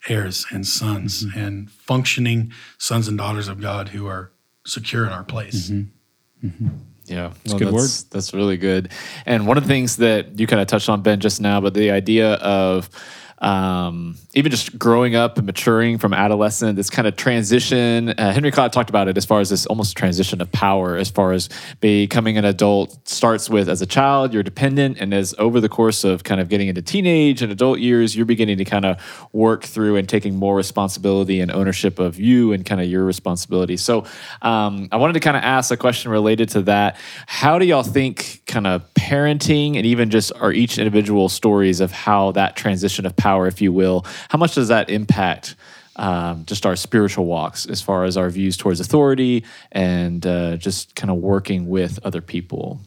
heirs 0.09 0.47
and 0.51 0.67
sons 0.67 1.25
mm-hmm. 1.25 1.39
and 1.39 1.71
functioning 1.71 2.53
sons 2.79 3.09
and 3.09 3.19
daughters 3.19 3.49
of 3.49 3.61
God 3.61 3.89
who 3.89 4.07
are 4.07 4.33
secure 4.65 5.07
in 5.07 5.13
our 5.13 5.25
place. 5.25 5.71
Mm-hmm. 5.71 6.49
Mm-hmm. 6.49 6.69
Yeah, 7.07 7.33
a 7.45 7.59
good 7.59 7.73
that's, 7.73 8.03
That's 8.05 8.35
really 8.35 8.57
good. 8.57 8.91
And 9.27 9.47
one 9.47 9.57
of 9.57 9.63
the 9.63 9.69
things 9.69 9.97
that 9.99 10.39
you 10.39 10.47
kind 10.47 10.61
of 10.61 10.67
touched 10.67 10.89
on, 10.89 11.03
Ben, 11.03 11.21
just 11.21 11.41
now, 11.41 11.61
but 11.61 11.73
the 11.73 11.93
idea 11.93 12.35
of 12.35 12.91
um, 13.38 14.16
even 14.35 14.50
just 14.50 14.78
growing 14.78 15.14
up 15.14 15.37
and 15.37 15.47
maturing 15.47 15.99
from 15.99 16.14
adolescent, 16.14 16.76
this 16.76 16.90
kind 16.90 17.07
of 17.07 17.16
transition. 17.16 18.11
Uh, 18.11 18.33
Henry 18.33 18.50
Cloud 18.50 18.73
talked 18.73 18.90
about 18.90 19.09
it 19.09 19.16
as 19.16 19.25
far 19.25 19.40
as 19.40 19.50
this 19.50 19.66
almost 19.66 19.97
transition 19.97 20.40
of 20.40 20.50
power, 20.52 20.97
as 20.97 21.11
far 21.11 21.33
as 21.33 21.49
becoming 21.81 22.38
an 22.38 22.45
adult 22.45 22.97
starts 23.09 23.50
with 23.50 23.69
as 23.69 23.83
a 23.83 23.87
child, 23.87 24.33
you're 24.33 24.43
dependent, 24.43 24.99
and 24.99 25.12
as 25.12 25.35
over 25.38 25.61
the 25.61 25.69
course 25.69 26.05
of 26.05 26.25
kind 26.25 26.40
of 26.40 26.49
getting 26.49 26.69
into 26.69 26.83
teenage 26.83 27.43
and 27.43 27.52
adult 27.52 27.78
years, 27.78 28.16
you're 28.16 28.26
beginning 28.26 28.59
to 28.59 28.64
kind 28.64 28.85
of 28.85 29.28
work 29.33 29.64
through 29.64 29.97
and 29.97 30.09
taking 30.09 30.37
more 30.37 30.57
responsibility 30.57 31.40
and 31.40 31.50
ownership 31.50 31.99
of 31.99 32.19
you 32.19 32.52
and 32.52 32.64
kind 32.64 32.81
of 32.81 32.87
your 32.88 33.05
responsibility. 33.05 33.76
So 33.76 34.05
um, 34.43 34.88
I 34.93 34.97
wanted 34.97 35.14
to 35.14 35.21
kind 35.21 35.37
of 35.37 35.43
ask 35.43 35.71
a 35.71 35.76
question 35.76 36.11
related 36.11 36.49
to 36.50 36.62
that. 36.62 36.97
How 37.26 37.59
do 37.59 37.66
y'all 37.66 37.83
think 37.83 38.43
kind 38.47 38.66
of 38.66 38.83
parenting 38.95 39.76
and 39.76 39.85
even 39.85 40.11
just 40.11 40.33
are 40.40 40.52
each 40.52 40.78
individual 40.78 41.28
stories 41.28 41.81
of 41.81 41.93
how 41.93 42.33
that 42.33 42.57
transition 42.57 43.05
of 43.07 43.14
power, 43.14 43.25
if 43.47 43.61
you 43.61 43.73
will, 43.73 44.04
how 44.28 44.38
much 44.38 44.54
does 44.54 44.68
that 44.68 44.90
impact 44.90 45.56
um, 45.97 46.45
just 46.45 46.66
our 46.66 46.76
spiritual 46.76 47.26
walks 47.26 47.66
as 47.66 47.80
far 47.80 48.04
as 48.04 48.16
our 48.16 48.30
views 48.30 48.56
towards 48.56 48.80
authority 48.80 49.45
and 49.73 50.26
uh, 50.26 50.56
just 50.56 50.95
kind 50.95 51.11
of 51.11 51.16
working 51.16 51.68
with 51.68 51.99
other 52.04 52.21
people? 52.21 52.80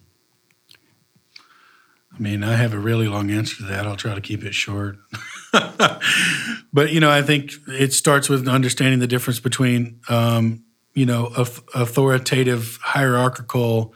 I 2.19 2.21
mean, 2.21 2.43
I 2.43 2.55
have 2.55 2.73
a 2.73 2.79
really 2.79 3.07
long 3.07 3.31
answer 3.31 3.55
to 3.57 3.63
that. 3.63 3.87
I'll 3.87 3.95
try 3.95 4.13
to 4.13 4.21
keep 4.21 4.43
it 4.43 4.53
short. 4.53 4.97
but, 6.73 6.91
you 6.91 6.99
know, 6.99 7.09
I 7.09 7.21
think 7.21 7.53
it 7.67 7.93
starts 7.93 8.27
with 8.27 8.47
understanding 8.47 8.99
the 8.99 9.07
difference 9.07 9.39
between, 9.39 10.01
um, 10.09 10.63
you 10.93 11.05
know, 11.05 11.27
authoritative, 11.73 12.77
hierarchical 12.81 13.93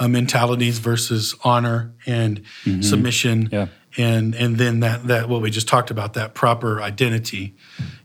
uh, 0.00 0.08
mentalities 0.08 0.78
versus 0.78 1.36
honor 1.44 1.94
and 2.06 2.42
mm-hmm. 2.64 2.82
submission. 2.82 3.48
Yeah. 3.52 3.68
And, 4.00 4.34
and 4.34 4.56
then 4.56 4.80
that, 4.80 5.06
that, 5.08 5.28
what 5.28 5.42
we 5.42 5.50
just 5.50 5.68
talked 5.68 5.90
about, 5.90 6.14
that 6.14 6.34
proper 6.34 6.80
identity. 6.80 7.54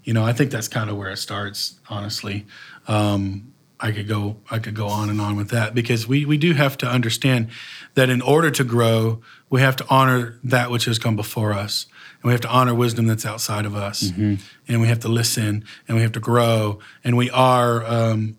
You 0.03 0.13
know, 0.13 0.23
I 0.23 0.33
think 0.33 0.51
that's 0.51 0.67
kind 0.67 0.89
of 0.89 0.97
where 0.97 1.09
it 1.09 1.17
starts, 1.17 1.79
honestly. 1.89 2.45
Um, 2.87 3.53
I 3.79 3.91
could 3.91 4.07
go 4.07 4.37
I 4.49 4.59
could 4.59 4.73
go 4.73 4.87
on 4.87 5.09
and 5.09 5.19
on 5.19 5.35
with 5.35 5.49
that 5.49 5.75
because 5.75 6.07
we 6.07 6.25
we 6.25 6.37
do 6.37 6.53
have 6.53 6.77
to 6.77 6.87
understand 6.87 7.49
that 7.95 8.09
in 8.09 8.21
order 8.21 8.49
to 8.51 8.63
grow, 8.63 9.21
we 9.49 9.61
have 9.61 9.75
to 9.75 9.85
honor 9.89 10.39
that 10.43 10.71
which 10.71 10.85
has 10.85 10.97
come 10.97 11.15
before 11.15 11.53
us. 11.53 11.85
And 12.21 12.29
we 12.29 12.31
have 12.31 12.41
to 12.41 12.49
honor 12.49 12.73
wisdom 12.73 13.07
that's 13.07 13.25
outside 13.25 13.65
of 13.65 13.75
us. 13.75 14.03
Mm-hmm. 14.03 14.35
And 14.67 14.81
we 14.81 14.87
have 14.87 14.99
to 15.01 15.07
listen 15.07 15.65
and 15.87 15.97
we 15.97 16.03
have 16.03 16.13
to 16.13 16.19
grow. 16.19 16.79
And 17.03 17.17
we 17.17 17.29
are 17.31 17.85
um, 17.85 18.37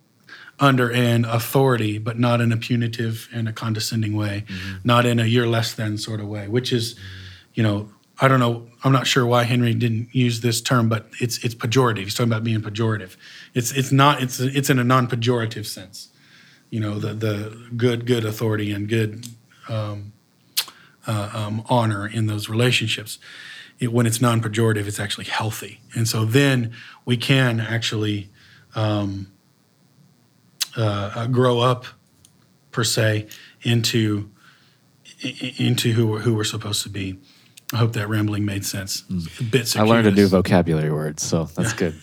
under 0.59 0.91
an 0.91 1.25
authority, 1.25 1.99
but 1.99 2.19
not 2.19 2.41
in 2.41 2.51
a 2.51 2.57
punitive 2.57 3.29
and 3.33 3.49
a 3.49 3.53
condescending 3.53 4.17
way, 4.17 4.45
mm-hmm. 4.49 4.79
not 4.85 5.05
in 5.05 5.21
a 5.21 5.25
you're 5.25 5.47
less 5.47 5.75
than 5.75 5.99
sort 5.99 6.21
of 6.21 6.27
way, 6.27 6.49
which 6.49 6.73
is, 6.73 6.99
you 7.57 7.63
know, 7.63 7.89
I 8.21 8.29
don't 8.29 8.39
know. 8.39 8.69
I'm 8.85 8.93
not 8.93 9.07
sure 9.07 9.27
why 9.27 9.43
Henry 9.43 9.75
didn't 9.75 10.15
use 10.15 10.41
this 10.41 10.61
term, 10.61 10.89
but 10.89 11.09
it's 11.21 11.43
it's 11.45 11.55
pejorative. 11.55 12.05
He's 12.05 12.15
talking 12.15 12.33
about 12.33 12.45
being 12.45 12.61
pejorative. 12.61 13.17
It's 13.53 13.73
it's 13.73 13.91
not. 13.91 14.23
It's 14.23 14.39
it's 14.39 14.71
in 14.71 14.79
a 14.79 14.85
non-pejorative 14.85 15.67
sense. 15.67 16.11
You 16.71 16.81
know, 16.81 16.99
the 16.99 17.15
the 17.15 17.71
good 17.77 18.07
good 18.07 18.25
authority 18.25 18.73
and 18.73 18.89
good 18.89 19.27
um, 19.69 20.13
uh, 21.07 21.31
um, 21.33 21.65
honor 21.69 22.07
in 22.07 22.27
those 22.27 22.49
relationships. 22.49 23.19
It, 23.79 23.93
when 23.93 24.07
it's 24.07 24.23
non-pejorative, 24.23 24.87
it's 24.87 25.01
actually 25.01 25.27
healthy, 25.27 25.81
and 25.95 26.09
so 26.09 26.25
then 26.25 26.73
we 27.05 27.19
can 27.19 27.61
actually 27.61 28.31
um, 28.75 29.31
uh, 30.77 31.11
uh 31.15 31.27
grow 31.27 31.61
up, 31.61 31.85
per 32.71 32.85
se, 32.85 33.27
into 33.63 34.31
into 35.59 35.93
who 35.93 36.19
who 36.19 36.35
we're 36.35 36.45
supposed 36.45 36.83
to 36.85 36.89
be. 36.89 37.19
I 37.73 37.79
hope 37.79 37.95
that 37.95 38.09
rambling 38.09 38.45
made 38.45 38.65
sense. 38.65 39.03
Mm. 39.03 39.77
I 39.77 39.83
learned 39.83 40.07
a 40.07 40.13
new 40.13 40.29
vocabulary 40.29 40.93
word, 40.93 41.19
so 41.19 41.45
that's 41.45 41.73
good. 41.73 41.95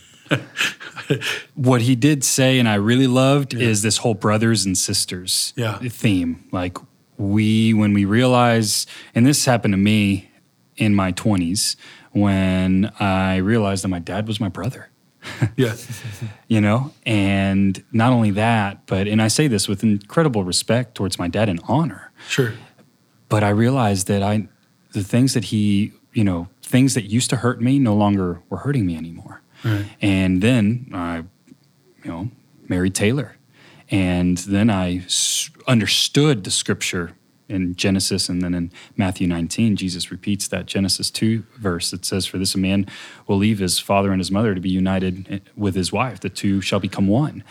what 1.55 1.81
he 1.81 1.95
did 1.95 2.23
say, 2.23 2.59
and 2.59 2.67
I 2.67 2.75
really 2.75 3.07
loved, 3.07 3.53
yeah. 3.53 3.67
is 3.67 3.81
this 3.81 3.97
whole 3.97 4.13
brothers 4.13 4.65
and 4.65 4.77
sisters 4.77 5.53
yeah. 5.55 5.79
theme. 5.79 6.45
Like 6.51 6.77
we, 7.17 7.73
when 7.73 7.93
we 7.93 8.05
realize, 8.05 8.85
and 9.15 9.25
this 9.25 9.45
happened 9.45 9.73
to 9.73 9.77
me 9.77 10.31
in 10.75 10.95
my 10.95 11.11
20s 11.11 11.75
when 12.11 12.91
I 12.99 13.37
realized 13.37 13.83
that 13.83 13.89
my 13.89 13.99
dad 13.99 14.27
was 14.27 14.39
my 14.39 14.49
brother. 14.49 14.89
yeah. 15.55 15.75
you 16.47 16.59
know, 16.59 16.91
and 17.05 17.81
not 17.93 18.11
only 18.11 18.31
that, 18.31 18.85
but, 18.87 19.07
and 19.07 19.21
I 19.21 19.29
say 19.29 19.47
this 19.47 19.69
with 19.69 19.81
incredible 19.81 20.43
respect 20.43 20.95
towards 20.95 21.17
my 21.17 21.29
dad 21.29 21.47
and 21.47 21.61
honor. 21.67 22.11
Sure. 22.27 22.53
But 23.29 23.43
I 23.43 23.49
realized 23.49 24.07
that 24.07 24.21
I, 24.21 24.49
the 24.93 25.03
things 25.03 25.33
that 25.33 25.45
he, 25.45 25.91
you 26.13 26.23
know, 26.23 26.47
things 26.61 26.93
that 26.93 27.03
used 27.05 27.29
to 27.31 27.37
hurt 27.37 27.61
me 27.61 27.79
no 27.79 27.93
longer 27.93 28.41
were 28.49 28.57
hurting 28.57 28.85
me 28.85 28.95
anymore. 28.95 29.41
Right. 29.63 29.85
And 30.01 30.41
then 30.41 30.89
I, 30.93 31.17
you 32.03 32.11
know, 32.11 32.29
married 32.67 32.95
Taylor. 32.95 33.35
And 33.89 34.37
then 34.39 34.69
I 34.69 34.97
s- 34.99 35.49
understood 35.67 36.43
the 36.43 36.51
scripture 36.51 37.13
in 37.49 37.75
Genesis 37.75 38.29
and 38.29 38.41
then 38.41 38.53
in 38.53 38.71
Matthew 38.97 39.27
19, 39.27 39.75
Jesus 39.75 40.11
repeats 40.11 40.47
that 40.47 40.65
Genesis 40.65 41.11
2 41.11 41.43
verse 41.57 41.91
that 41.91 42.05
says, 42.05 42.25
For 42.25 42.37
this 42.37 42.55
a 42.55 42.57
man 42.57 42.87
will 43.27 43.37
leave 43.37 43.59
his 43.59 43.79
father 43.79 44.11
and 44.11 44.19
his 44.19 44.31
mother 44.31 44.55
to 44.55 44.61
be 44.61 44.69
united 44.69 45.27
eh, 45.29 45.39
with 45.55 45.75
his 45.75 45.91
wife. 45.91 46.19
The 46.21 46.29
two 46.29 46.61
shall 46.61 46.79
become 46.79 47.07
one. 47.07 47.43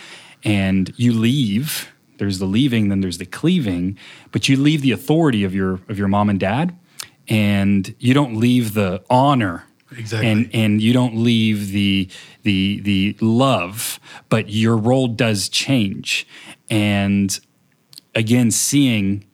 And 0.44 0.92
you 0.96 1.12
leave, 1.12 1.92
there's 2.18 2.38
the 2.38 2.46
leaving, 2.46 2.88
then 2.88 3.00
there's 3.00 3.18
the 3.18 3.26
cleaving, 3.26 3.96
but 4.32 4.48
you 4.48 4.56
leave 4.56 4.82
the 4.82 4.92
authority 4.92 5.44
of 5.44 5.54
your 5.54 5.74
of 5.88 5.98
your 5.98 6.08
mom 6.08 6.28
and 6.28 6.40
dad 6.40 6.76
and 7.28 7.94
you 7.98 8.14
don't 8.14 8.36
leave 8.36 8.74
the 8.74 9.02
honor 9.08 9.64
exactly 9.96 10.30
and 10.30 10.50
and 10.54 10.82
you 10.82 10.92
don't 10.92 11.16
leave 11.16 11.70
the 11.72 12.08
the 12.42 12.80
the 12.80 13.16
love 13.20 14.00
but 14.28 14.48
your 14.48 14.76
role 14.76 15.08
does 15.08 15.48
change 15.48 16.26
and 16.70 17.40
again 18.14 18.50
seeing 18.50 19.24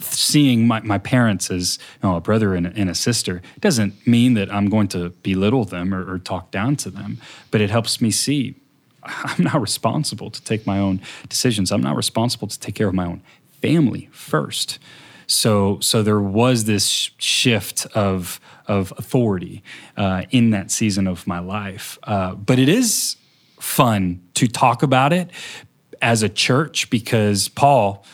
seeing 0.00 0.66
my, 0.66 0.80
my 0.80 0.98
parents 0.98 1.50
as 1.50 1.78
you 2.02 2.08
know, 2.08 2.16
a 2.16 2.20
brother 2.20 2.54
and 2.54 2.66
a, 2.66 2.72
and 2.76 2.88
a 2.88 2.94
sister 2.94 3.42
doesn't 3.60 4.06
mean 4.06 4.34
that 4.34 4.52
I'm 4.52 4.68
going 4.68 4.88
to 4.88 5.10
belittle 5.22 5.64
them 5.64 5.92
or, 5.92 6.10
or 6.10 6.18
talk 6.18 6.50
down 6.50 6.76
to 6.76 6.90
them, 6.90 7.18
but 7.50 7.60
it 7.60 7.70
helps 7.70 8.00
me 8.00 8.10
see 8.10 8.54
I'm 9.02 9.44
not 9.44 9.60
responsible 9.60 10.30
to 10.30 10.42
take 10.42 10.66
my 10.66 10.78
own 10.78 11.00
decisions. 11.28 11.70
I'm 11.70 11.82
not 11.82 11.96
responsible 11.96 12.48
to 12.48 12.58
take 12.58 12.74
care 12.74 12.88
of 12.88 12.94
my 12.94 13.06
own 13.06 13.22
family 13.62 14.08
first. 14.12 14.78
So 15.26 15.80
so 15.80 16.02
there 16.02 16.20
was 16.20 16.64
this 16.64 17.10
shift 17.18 17.86
of 17.94 18.40
of 18.66 18.92
authority 18.96 19.62
uh, 19.96 20.24
in 20.30 20.50
that 20.50 20.70
season 20.70 21.06
of 21.06 21.26
my 21.26 21.38
life. 21.38 21.98
Uh, 22.02 22.34
but 22.34 22.58
it 22.58 22.68
is 22.68 23.16
fun 23.60 24.22
to 24.34 24.46
talk 24.46 24.82
about 24.82 25.12
it 25.12 25.30
as 26.02 26.22
a 26.22 26.28
church 26.28 26.90
because 26.90 27.48
Paul 27.48 28.04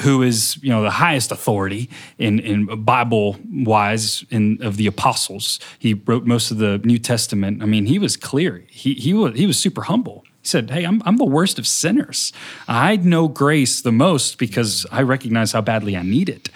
who 0.00 0.22
is 0.22 0.58
you 0.62 0.70
know 0.70 0.82
the 0.82 0.90
highest 0.90 1.30
authority 1.30 1.88
in, 2.18 2.40
in 2.40 2.84
Bible 2.84 3.36
wise 3.52 4.24
in 4.30 4.58
of 4.60 4.76
the 4.76 4.86
apostles. 4.86 5.60
He 5.78 5.94
wrote 5.94 6.24
most 6.24 6.50
of 6.50 6.58
the 6.58 6.78
New 6.78 6.98
Testament. 6.98 7.62
I 7.62 7.66
mean, 7.66 7.86
he 7.86 7.98
was 7.98 8.16
clear. 8.16 8.64
He 8.68 8.94
he 8.94 9.14
was 9.14 9.36
he 9.36 9.46
was 9.46 9.58
super 9.58 9.82
humble. 9.82 10.24
He 10.44 10.48
said, 10.48 10.70
Hey, 10.70 10.84
I'm, 10.84 11.02
I'm 11.06 11.16
the 11.16 11.24
worst 11.24 11.58
of 11.58 11.66
sinners. 11.66 12.30
I 12.68 12.96
know 12.96 13.28
grace 13.28 13.80
the 13.80 13.92
most 13.92 14.38
because 14.38 14.84
I 14.92 15.00
recognize 15.00 15.52
how 15.52 15.62
badly 15.62 15.96
I 15.96 16.02
need 16.02 16.28
it. 16.28 16.50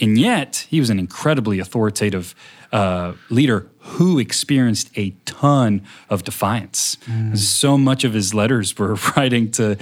And 0.00 0.18
yet, 0.18 0.66
he 0.68 0.80
was 0.80 0.90
an 0.90 0.98
incredibly 0.98 1.60
authoritative 1.60 2.34
uh, 2.72 3.12
leader 3.30 3.68
who 3.78 4.18
experienced 4.18 4.90
a 4.96 5.10
ton 5.24 5.82
of 6.10 6.24
defiance. 6.24 6.96
Mm. 7.06 7.38
So 7.38 7.78
much 7.78 8.02
of 8.02 8.12
his 8.12 8.34
letters 8.34 8.76
were 8.76 8.94
writing 9.16 9.52
to 9.52 9.76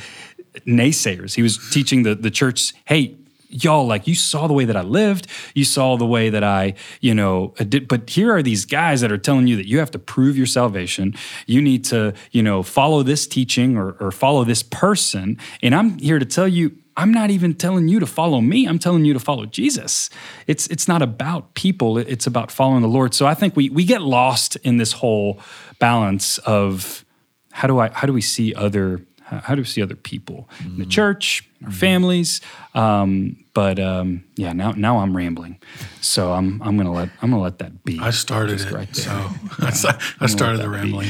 naysayers. 0.67 1.35
He 1.35 1.43
was 1.43 1.59
teaching 1.71 2.03
the, 2.03 2.15
the 2.15 2.31
church, 2.31 2.75
hey, 2.85 3.17
y'all 3.65 3.87
like 3.87 4.07
you 4.07 4.15
saw 4.15 4.47
the 4.47 4.53
way 4.53 4.65
that 4.65 4.77
i 4.77 4.83
lived. 4.83 5.27
You 5.55 5.65
saw 5.65 5.97
the 5.97 6.07
way 6.07 6.31
that 6.31 6.45
i 6.45 6.75
you 7.01 7.15
know 7.15 7.55
uh, 7.59 7.65
did 7.65 7.89
but 7.89 8.09
here 8.11 8.35
are 8.35 8.43
these 8.43 8.65
guys 8.65 9.01
that 9.01 9.13
are 9.13 9.19
telling 9.19 9.47
you 9.47 9.57
that 9.57 9.69
you 9.69 9.79
have 9.79 9.91
to 9.93 9.99
prove 9.99 10.37
your 10.37 10.47
salvation. 10.47 11.15
You 11.47 11.63
need 11.63 11.85
to 11.87 12.15
you 12.33 12.43
know 12.43 12.63
follow 12.63 13.03
this 13.03 13.27
teaching 13.27 13.77
or, 13.77 13.93
or 14.01 14.11
follow 14.11 14.45
this 14.45 14.63
person. 14.63 15.39
And 15.63 15.75
i'm 15.75 15.99
here 15.99 16.19
to 16.19 16.27
tell 16.27 16.49
you 16.49 16.77
i'm 16.97 17.13
not 17.13 17.31
even 17.31 17.55
telling 17.55 17.89
you 17.89 18.01
to 18.01 18.07
follow 18.07 18.41
me. 18.41 18.67
I'm 18.67 18.79
telling 18.79 19.05
you 19.05 19.13
to 19.13 19.21
follow 19.21 19.47
jesus. 19.47 20.11
It's 20.47 20.67
it's 20.69 20.89
not 20.89 21.03
about 21.03 21.55
people. 21.55 21.99
It's 21.99 22.27
about 22.27 22.51
following 22.51 22.83
the 22.83 22.89
lord. 22.89 23.15
So 23.15 23.27
i 23.27 23.35
think 23.35 23.57
we 23.57 23.71
we 23.71 23.85
get 23.85 24.03
lost 24.03 24.57
in 24.57 24.77
this 24.77 24.93
whole 24.93 25.41
balance 25.79 26.39
of 26.39 27.05
how 27.53 27.69
do 27.69 27.79
i 27.79 27.91
how 27.91 28.07
do 28.07 28.13
we 28.13 28.23
see 28.23 28.55
other 28.55 29.01
how 29.27 29.55
do 29.55 29.63
we 29.63 29.67
see 29.67 29.83
other 29.83 29.97
people 29.97 30.49
mm-hmm. 30.59 30.73
in 30.73 30.79
the 30.79 30.87
church, 30.87 31.49
our 31.63 31.69
mm-hmm. 31.69 31.79
families? 31.79 32.41
Um, 32.75 33.45
but 33.55 33.79
um, 33.79 34.25
yeah, 34.37 34.53
now 34.53 34.73
now 34.73 34.99
I'm 34.99 35.17
rambling, 35.17 35.59
so 36.01 36.33
I'm 36.33 36.63
I'm 36.63 36.77
gonna 36.77 36.93
let 36.93 37.09
I'm 37.23 37.31
gonna 37.31 37.43
let 37.43 37.59
that 37.59 37.85
be. 37.85 37.99
I 38.01 38.11
started 38.11 38.61
it, 38.61 38.71
right 38.71 38.95
so 38.95 39.11
I 39.59 40.27
started 40.27 40.61
the 40.61 40.69
rambling. 40.69 41.09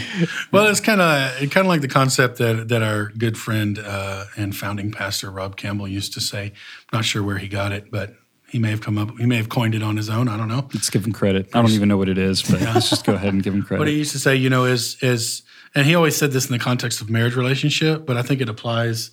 well, 0.52 0.66
it's 0.66 0.80
kind 0.80 1.00
of 1.00 1.50
kind 1.50 1.66
of 1.66 1.66
like 1.66 1.80
the 1.80 1.88
concept 1.88 2.38
that 2.38 2.68
that 2.68 2.82
our 2.82 3.06
good 3.18 3.37
friend 3.37 3.78
uh, 3.78 4.25
and 4.37 4.56
founding 4.56 4.92
pastor 4.92 5.30
Rob 5.30 5.56
Campbell 5.56 5.88
used 5.88 6.14
to 6.14 6.20
say. 6.20 6.52
I'm 6.92 6.99
not 6.99 7.04
sure 7.04 7.23
where 7.23 7.38
he 7.38 7.49
got 7.49 7.73
it, 7.73 7.90
but 7.90 8.14
he 8.49 8.58
may 8.58 8.70
have 8.70 8.80
come 8.80 8.96
up, 8.96 9.11
he 9.18 9.26
may 9.26 9.37
have 9.37 9.49
coined 9.49 9.75
it 9.75 9.82
on 9.82 9.96
his 9.96 10.08
own. 10.08 10.28
I 10.28 10.37
don't 10.37 10.49
know. 10.49 10.68
Let's 10.73 10.90
give 10.90 11.04
him 11.04 11.12
credit. 11.12 11.49
I 11.54 11.61
don't 11.61 11.73
even 11.73 11.88
know 11.88 11.96
what 11.96 12.08
it 12.08 12.18
is, 12.18 12.42
but 12.42 12.61
yeah. 12.61 12.75
let's 12.75 12.88
just 12.88 13.04
go 13.04 13.14
ahead 13.14 13.35
and 13.35 13.42
give 13.42 13.54
him 13.54 13.62
credit. 13.66 13.80
What 13.80 13.88
he 13.88 13.99
used 13.99 14.12
to 14.12 14.18
say, 14.18 14.37
you 14.37 14.49
know, 14.49 14.64
is 14.64 15.02
is 15.02 15.42
and 15.76 15.87
he 15.87 15.95
always 15.95 16.16
said 16.16 16.33
this 16.33 16.47
in 16.47 16.52
the 16.52 16.59
context 16.59 17.02
of 17.02 17.11
marriage 17.11 17.37
relationship, 17.37 18.06
but 18.06 18.16
I 18.16 18.23
think 18.23 18.40
it 18.40 18.49
applies 18.49 19.11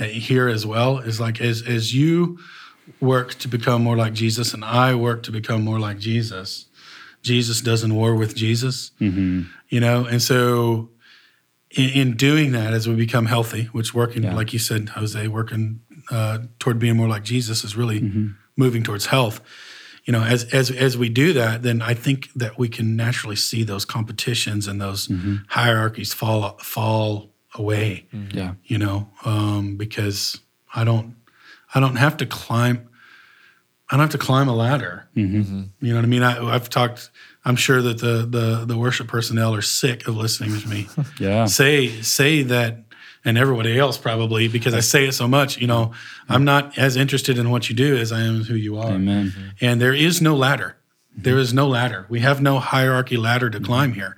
uh, 0.00 0.04
here 0.04 0.48
as 0.48 0.64
well. 0.64 0.98
Is 0.98 1.20
like 1.20 1.40
as 1.42 1.62
as 1.62 1.94
you 1.94 2.38
work 3.00 3.34
to 3.34 3.48
become 3.48 3.82
more 3.82 3.96
like 3.96 4.14
Jesus, 4.14 4.54
and 4.54 4.64
I 4.64 4.94
work 4.94 5.22
to 5.24 5.30
become 5.30 5.62
more 5.62 5.78
like 5.78 5.98
Jesus. 5.98 6.66
Jesus 7.22 7.60
doesn't 7.60 7.94
war 7.94 8.14
with 8.14 8.34
Jesus, 8.34 8.92
mm-hmm. 9.00 9.42
you 9.68 9.80
know, 9.80 10.06
and 10.06 10.22
so 10.22 10.90
in, 11.72 11.90
in, 11.90 12.16
doing 12.16 12.52
that, 12.52 12.72
as 12.72 12.88
we 12.88 12.94
become 12.94 13.26
healthy, 13.26 13.64
which 13.72 13.92
working, 13.92 14.22
yeah. 14.22 14.34
like 14.34 14.52
you 14.52 14.60
said, 14.60 14.90
Jose, 14.90 15.26
working 15.26 15.80
uh, 16.10 16.38
toward 16.60 16.78
being 16.78 16.96
more 16.96 17.08
like 17.08 17.24
Jesus 17.24 17.64
is 17.64 17.76
really 17.76 18.00
mm-hmm. 18.00 18.28
moving 18.56 18.84
towards 18.84 19.06
health 19.06 19.40
you 20.06 20.12
know, 20.12 20.22
as 20.22 20.44
as 20.54 20.70
as 20.70 20.96
we 20.96 21.08
do 21.08 21.32
that, 21.32 21.62
then 21.62 21.82
I 21.82 21.94
think 21.94 22.32
that 22.34 22.58
we 22.58 22.68
can 22.68 22.94
naturally 22.96 23.36
see 23.36 23.64
those 23.64 23.84
competitions 23.84 24.68
and 24.68 24.80
those 24.80 25.10
hierarchies 25.48 26.14
fall 26.14 26.56
fall 26.58 27.30
away. 27.54 28.06
Yeah. 28.32 28.54
You 28.64 28.78
know, 28.78 29.08
um, 29.24 29.76
because 29.76 30.38
I 30.74 30.84
don't 30.84 31.16
I 31.74 31.80
don't 31.80 31.96
have 31.96 32.16
to 32.18 32.26
climb. 32.26 32.88
I 33.90 33.96
don't 33.96 34.00
have 34.00 34.10
to 34.20 34.26
climb 34.26 34.48
a 34.48 34.54
ladder. 34.54 35.08
Mm-hmm. 35.16 35.62
You 35.80 35.90
know 35.92 35.96
what 35.98 36.04
I 36.04 36.08
mean? 36.08 36.22
I, 36.22 36.54
I've 36.54 36.68
talked. 36.70 37.10
I'm 37.44 37.56
sure 37.56 37.82
that 37.82 37.98
the 37.98 38.26
the 38.26 38.64
the 38.64 38.76
worship 38.76 39.08
personnel 39.08 39.54
are 39.54 39.62
sick 39.62 40.06
of 40.08 40.16
listening 40.16 40.58
to 40.60 40.68
me 40.68 40.88
Yeah. 41.20 41.46
say 41.46 41.88
say 42.02 42.42
that, 42.44 42.85
and 43.26 43.36
everybody 43.36 43.78
else 43.78 43.98
probably 43.98 44.48
because 44.48 44.72
I 44.72 44.80
say 44.80 45.06
it 45.06 45.12
so 45.12 45.28
much. 45.28 45.58
You 45.58 45.66
know, 45.66 45.92
I'm 46.28 46.44
not 46.44 46.78
as 46.78 46.96
interested 46.96 47.36
in 47.36 47.50
what 47.50 47.68
you 47.68 47.74
do 47.74 47.96
as 47.96 48.12
I 48.12 48.22
am 48.22 48.44
who 48.44 48.54
you 48.54 48.78
are. 48.78 48.92
Amen. 48.92 49.52
And 49.60 49.80
there 49.80 49.92
is 49.92 50.22
no 50.22 50.34
ladder. 50.34 50.76
There 51.14 51.36
is 51.38 51.52
no 51.52 51.66
ladder. 51.68 52.06
We 52.08 52.20
have 52.20 52.40
no 52.40 52.58
hierarchy 52.58 53.16
ladder 53.16 53.50
to 53.50 53.60
climb 53.60 53.92
here. 53.92 54.16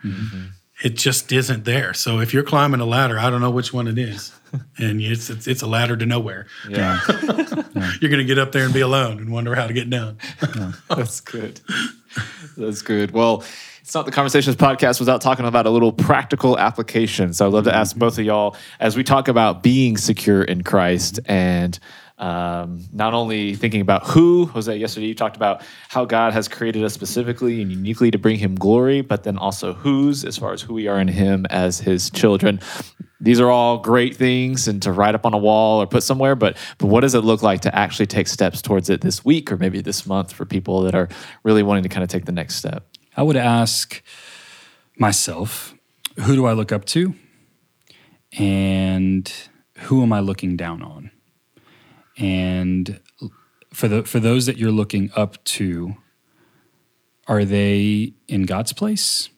It 0.85 0.95
just 0.97 1.33
isn't 1.33 1.65
there. 1.65 1.93
So 1.95 2.21
if 2.21 2.33
you're 2.33 2.45
climbing 2.45 2.81
a 2.81 2.87
ladder, 2.87 3.19
I 3.19 3.31
don't 3.31 3.41
know 3.41 3.51
which 3.51 3.73
one 3.73 3.89
it 3.89 3.99
is. 3.99 4.33
And 4.79 5.03
it's, 5.03 5.29
it's 5.29 5.47
it's 5.47 5.61
a 5.61 5.67
ladder 5.67 5.95
to 5.95 6.07
nowhere. 6.07 6.47
Yeah, 6.71 6.99
You're 8.01 8.11
going 8.11 8.19
to 8.19 8.25
get 8.25 8.39
up 8.39 8.51
there 8.53 8.65
and 8.65 8.73
be 8.73 8.81
alone 8.81 9.19
and 9.19 9.31
wonder 9.31 9.55
how 9.55 9.67
to 9.67 9.75
get 9.75 9.91
down. 9.91 10.17
that's 10.89 11.21
good. 11.21 11.61
That's 12.57 12.81
good. 12.81 13.11
Well, 13.11 13.45
it's 13.89 13.95
not 13.95 14.05
the 14.05 14.13
Conversations 14.13 14.55
podcast 14.55 15.01
without 15.01 15.23
talking 15.23 15.47
about 15.47 15.65
a 15.65 15.71
little 15.71 15.93
practical 15.93 16.59
application. 16.59 17.33
So 17.33 17.47
I'd 17.47 17.55
love 17.55 17.65
to 17.65 17.75
ask 17.75 17.97
both 17.97 18.19
of 18.19 18.25
y'all 18.27 18.55
as 18.81 18.99
we 18.99 19.03
talk 19.03 19.29
about 19.29 19.63
being 19.63 19.97
secure 19.97 20.43
in 20.43 20.63
Christ 20.63 21.21
and 21.25 21.79
um, 22.19 22.85
not 22.93 23.15
only 23.15 23.55
thinking 23.55 23.81
about 23.81 24.07
who, 24.07 24.45
Jose, 24.45 24.77
yesterday 24.77 25.07
you 25.07 25.15
talked 25.15 25.37
about 25.37 25.63
how 25.89 26.05
God 26.05 26.35
has 26.35 26.49
created 26.49 26.85
us 26.85 26.93
specifically 26.93 27.63
and 27.63 27.73
uniquely 27.73 28.11
to 28.11 28.19
bring 28.19 28.37
him 28.37 28.57
glory, 28.57 29.01
but 29.01 29.23
then 29.23 29.39
also 29.39 29.73
whose, 29.73 30.23
as 30.23 30.37
far 30.37 30.53
as 30.53 30.61
who 30.61 30.75
we 30.75 30.87
are 30.87 31.01
in 31.01 31.09
him 31.09 31.47
as 31.49 31.79
his 31.79 32.11
children. 32.11 32.61
These 33.23 33.41
are 33.41 33.49
all 33.49 33.79
great 33.79 34.15
things 34.15 34.69
and 34.69 34.83
to 34.83 34.93
write 34.93 35.15
up 35.15 35.25
on 35.25 35.33
a 35.33 35.39
wall 35.39 35.81
or 35.81 35.87
put 35.87 36.03
somewhere, 36.03 36.37
but 36.37 36.59
but 36.77 36.89
what 36.89 37.01
does 37.01 37.15
it 37.15 37.23
look 37.23 37.43
like 37.43 37.63
to 37.63 37.75
actually 37.75 38.07
take 38.07 38.29
steps 38.29 38.61
towards 38.61 38.91
it 38.91 39.01
this 39.01 39.25
week 39.25 39.51
or 39.51 39.57
maybe 39.57 39.81
this 39.81 40.05
month 40.05 40.31
for 40.31 40.45
people 40.45 40.83
that 40.83 40.95
are 40.95 41.09
really 41.43 41.63
wanting 41.63 41.85
to 41.85 41.89
kind 41.89 42.05
of 42.05 42.11
take 42.11 42.27
the 42.27 42.33
next 42.33 42.57
step? 42.57 42.85
I 43.19 43.23
would 43.23 43.37
ask 43.37 44.01
myself, 44.97 45.75
who 46.21 46.37
do 46.37 46.47
I 46.47 46.53
look 46.53 46.71
up 46.71 46.85
to? 46.85 47.17
And 48.39 49.33
who 49.79 50.05
am 50.05 50.13
I 50.13 50.21
looking 50.21 50.57
down 50.57 50.83
on? 50.83 51.11
And 52.17 53.01
for 53.75 53.89
the 53.89 54.05
for 54.05 54.21
those 54.21 54.47
that 54.47 54.57
you're 54.57 54.71
looking 54.71 55.11
up 55.17 55.43
to, 55.59 55.97
are 57.27 57.45
they 57.45 58.13
in 58.29 58.45
God's 58.45 58.73
place? 58.73 59.31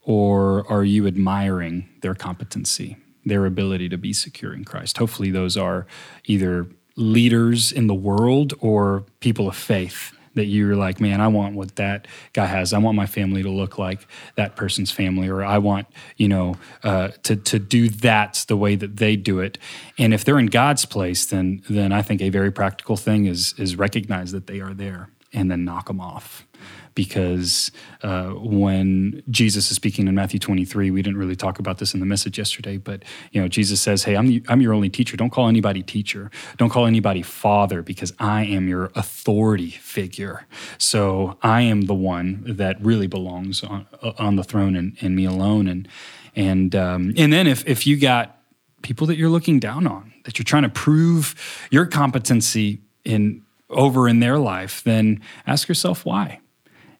Or 0.00 0.68
are 0.68 0.82
you 0.82 1.06
admiring 1.06 1.88
their 2.00 2.16
competency, 2.16 2.96
their 3.24 3.46
ability 3.46 3.88
to 3.90 3.98
be 3.98 4.12
secure 4.12 4.52
in 4.52 4.64
Christ? 4.64 4.98
Hopefully 4.98 5.30
those 5.30 5.56
are 5.56 5.86
either 6.24 6.66
leaders 6.96 7.70
in 7.70 7.86
the 7.86 7.94
world 7.94 8.52
or 8.58 9.04
people 9.20 9.46
of 9.46 9.54
faith 9.54 10.12
that 10.34 10.46
you're 10.46 10.76
like, 10.76 11.00
man, 11.00 11.20
I 11.20 11.28
want 11.28 11.54
what 11.54 11.76
that 11.76 12.06
guy 12.32 12.46
has. 12.46 12.72
I 12.72 12.78
want 12.78 12.96
my 12.96 13.06
family 13.06 13.42
to 13.42 13.50
look 13.50 13.78
like 13.78 14.06
that 14.36 14.56
person's 14.56 14.90
family, 14.90 15.28
or 15.28 15.44
I 15.44 15.58
want, 15.58 15.86
you 16.16 16.28
know, 16.28 16.56
uh, 16.82 17.08
to 17.24 17.36
to 17.36 17.58
do 17.58 17.88
that 17.88 18.44
the 18.48 18.56
way 18.56 18.76
that 18.76 18.96
they 18.96 19.16
do 19.16 19.40
it. 19.40 19.58
And 19.98 20.14
if 20.14 20.24
they're 20.24 20.38
in 20.38 20.46
God's 20.46 20.84
place, 20.84 21.26
then 21.26 21.62
then 21.68 21.92
I 21.92 22.02
think 22.02 22.20
a 22.20 22.30
very 22.30 22.50
practical 22.50 22.96
thing 22.96 23.26
is 23.26 23.54
is 23.58 23.76
recognize 23.76 24.32
that 24.32 24.46
they 24.46 24.60
are 24.60 24.74
there 24.74 25.08
and 25.32 25.50
then 25.50 25.64
knock 25.64 25.88
them 25.88 26.00
off. 26.00 26.46
Because 26.94 27.72
uh, 28.02 28.30
when 28.30 29.22
Jesus 29.30 29.70
is 29.70 29.76
speaking 29.76 30.06
in 30.08 30.14
Matthew 30.14 30.38
23, 30.38 30.90
we 30.90 31.00
didn't 31.00 31.18
really 31.18 31.34
talk 31.34 31.58
about 31.58 31.78
this 31.78 31.94
in 31.94 32.00
the 32.00 32.06
message 32.06 32.36
yesterday, 32.36 32.76
but 32.76 33.02
you 33.30 33.40
know, 33.40 33.48
Jesus 33.48 33.80
says, 33.80 34.04
"Hey, 34.04 34.14
I'm 34.14 34.26
the, 34.26 34.42
I'm 34.48 34.60
your 34.60 34.74
only 34.74 34.90
teacher. 34.90 35.16
Don't 35.16 35.30
call 35.30 35.48
anybody 35.48 35.82
teacher. 35.82 36.30
Don't 36.58 36.68
call 36.68 36.84
anybody 36.84 37.22
father, 37.22 37.80
because 37.82 38.12
I 38.18 38.44
am 38.44 38.68
your 38.68 38.92
authority 38.94 39.70
figure. 39.70 40.46
So 40.76 41.38
I 41.42 41.62
am 41.62 41.82
the 41.82 41.94
one 41.94 42.44
that 42.46 42.78
really 42.84 43.06
belongs 43.06 43.64
on 43.64 43.86
on 44.18 44.36
the 44.36 44.44
throne, 44.44 44.76
and, 44.76 44.94
and 45.00 45.16
me 45.16 45.24
alone. 45.24 45.68
And 45.68 45.88
and 46.36 46.76
um, 46.76 47.14
and 47.16 47.32
then 47.32 47.46
if 47.46 47.66
if 47.66 47.86
you 47.86 47.98
got 47.98 48.38
people 48.82 49.06
that 49.06 49.16
you're 49.16 49.30
looking 49.30 49.60
down 49.60 49.86
on, 49.86 50.12
that 50.24 50.38
you're 50.38 50.44
trying 50.44 50.64
to 50.64 50.68
prove 50.68 51.34
your 51.70 51.86
competency 51.86 52.82
in 53.04 53.42
over 53.72 54.08
in 54.08 54.20
their 54.20 54.38
life, 54.38 54.82
then 54.84 55.20
ask 55.46 55.68
yourself 55.68 56.04
why 56.04 56.40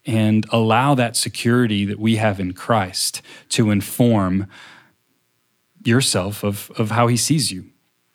and 0.05 0.47
allow 0.51 0.95
that 0.95 1.17
security 1.17 1.85
that 1.85 1.99
we 1.99 2.17
have 2.17 2.41
in 2.41 2.53
Christ 2.53 3.23
to 3.51 3.71
inform 3.71 4.49
yourself 5.85 6.43
of, 6.43 6.71
of 6.77 6.91
how 6.91 7.07
he 7.07 7.17
sees 7.17 7.53
you 7.53 7.67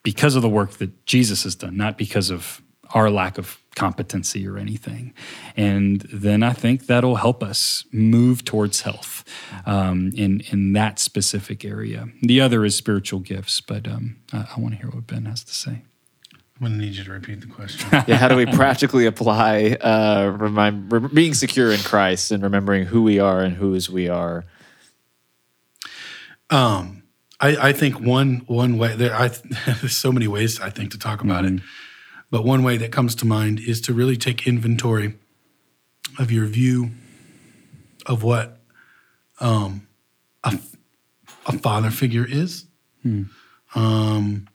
because 0.03 0.35
of 0.35 0.41
the 0.41 0.49
work 0.49 0.71
that 0.73 1.05
Jesus 1.05 1.43
has 1.43 1.55
done, 1.55 1.77
not 1.77 1.97
because 1.97 2.29
of 2.29 2.61
our 2.93 3.09
lack 3.09 3.37
of 3.37 3.59
competency 3.75 4.47
or 4.47 4.57
anything. 4.57 5.13
And 5.55 6.01
then 6.11 6.43
I 6.43 6.53
think 6.53 6.87
that'll 6.87 7.17
help 7.17 7.43
us 7.43 7.85
move 7.91 8.45
towards 8.45 8.81
health 8.81 9.23
um, 9.65 10.11
in, 10.15 10.41
in 10.51 10.73
that 10.73 10.97
specific 10.97 11.65
area. 11.65 12.07
The 12.21 12.41
other 12.41 12.63
is 12.65 12.75
spiritual 12.75 13.19
gifts, 13.19 13.61
but 13.61 13.87
um, 13.87 14.17
I, 14.31 14.47
I 14.55 14.59
want 14.59 14.75
to 14.75 14.81
hear 14.81 14.89
what 14.89 15.07
Ben 15.07 15.25
has 15.25 15.43
to 15.43 15.53
say. 15.53 15.83
I'm 16.59 16.67
going 16.67 16.79
to 16.79 16.85
need 16.85 16.95
you 16.95 17.03
to 17.03 17.11
repeat 17.11 17.41
the 17.41 17.47
question. 17.47 17.87
yeah, 18.07 18.15
how 18.15 18.27
do 18.27 18.35
we 18.35 18.47
practically 18.47 19.05
apply 19.05 19.77
uh, 19.79 20.35
remind, 20.39 20.91
re- 20.91 21.07
being 21.13 21.35
secure 21.35 21.71
in 21.71 21.79
Christ 21.81 22.31
and 22.31 22.41
remembering 22.41 22.85
who 22.85 23.03
we 23.03 23.19
are 23.19 23.41
and 23.41 23.55
whose 23.55 23.91
we 23.91 24.09
are? 24.09 24.43
Um, 26.49 27.03
I, 27.39 27.69
I 27.69 27.73
think 27.73 27.99
one 27.99 28.41
one 28.47 28.79
way 28.79 28.95
there, 28.95 29.13
I 29.13 29.27
there's 29.65 29.95
so 29.95 30.11
many 30.11 30.27
ways 30.27 30.59
I 30.59 30.71
think 30.71 30.91
to 30.91 30.97
talk 30.97 31.21
about 31.21 31.45
it, 31.45 31.61
but 32.31 32.43
one 32.43 32.63
way 32.63 32.77
that 32.77 32.91
comes 32.91 33.13
to 33.15 33.25
mind 33.25 33.59
is 33.59 33.79
to 33.81 33.93
really 33.93 34.17
take 34.17 34.47
inventory 34.47 35.13
of 36.17 36.31
your 36.31 36.47
view 36.47 36.89
of 38.07 38.23
what 38.23 38.57
um, 39.39 39.87
a, 40.43 40.57
a 41.45 41.59
father 41.59 41.91
figure 41.91 42.25
is. 42.27 42.65
Um, 43.75 44.47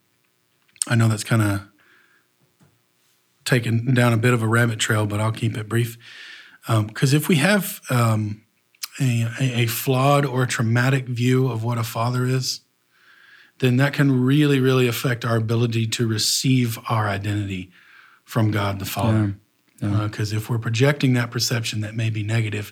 I 0.87 0.95
know 0.95 1.07
that's 1.07 1.23
kind 1.23 1.41
of 1.41 1.61
taken 3.45 3.93
down 3.93 4.13
a 4.13 4.17
bit 4.17 4.33
of 4.33 4.41
a 4.41 4.47
rabbit 4.47 4.79
trail, 4.79 5.05
but 5.05 5.19
I'll 5.19 5.31
keep 5.31 5.57
it 5.57 5.69
brief. 5.69 5.97
Because 6.67 7.13
if 7.13 7.27
we 7.27 7.35
have 7.35 7.81
um, 7.89 8.43
a, 8.99 9.27
a, 9.39 9.65
flawed 9.67 10.25
or 10.25 10.45
traumatic 10.45 11.07
view 11.07 11.49
of 11.49 11.63
what 11.63 11.77
a 11.77 11.83
father 11.83 12.25
is, 12.25 12.61
then 13.59 13.77
that 13.77 13.93
can 13.93 14.23
really, 14.23 14.59
really 14.59 14.87
affect 14.87 15.25
our 15.25 15.35
ability 15.35 15.87
to 15.87 16.07
receive 16.07 16.79
our 16.89 17.07
identity 17.07 17.71
from 18.23 18.51
God 18.51 18.79
the 18.79 18.85
Father. 18.85 19.35
Because 20.07 20.31
if 20.31 20.49
we're 20.49 20.57
projecting 20.59 21.13
that 21.13 21.31
perception 21.31 21.81
that 21.81 21.95
may 21.95 22.09
be 22.09 22.23
negative 22.23 22.71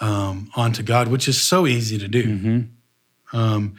um, 0.00 0.50
onto 0.56 0.82
God, 0.82 1.08
which 1.08 1.28
is 1.28 1.40
so 1.40 1.66
easy 1.66 1.98
to 1.98 2.08
do, 2.08 2.22
um, 3.32 3.76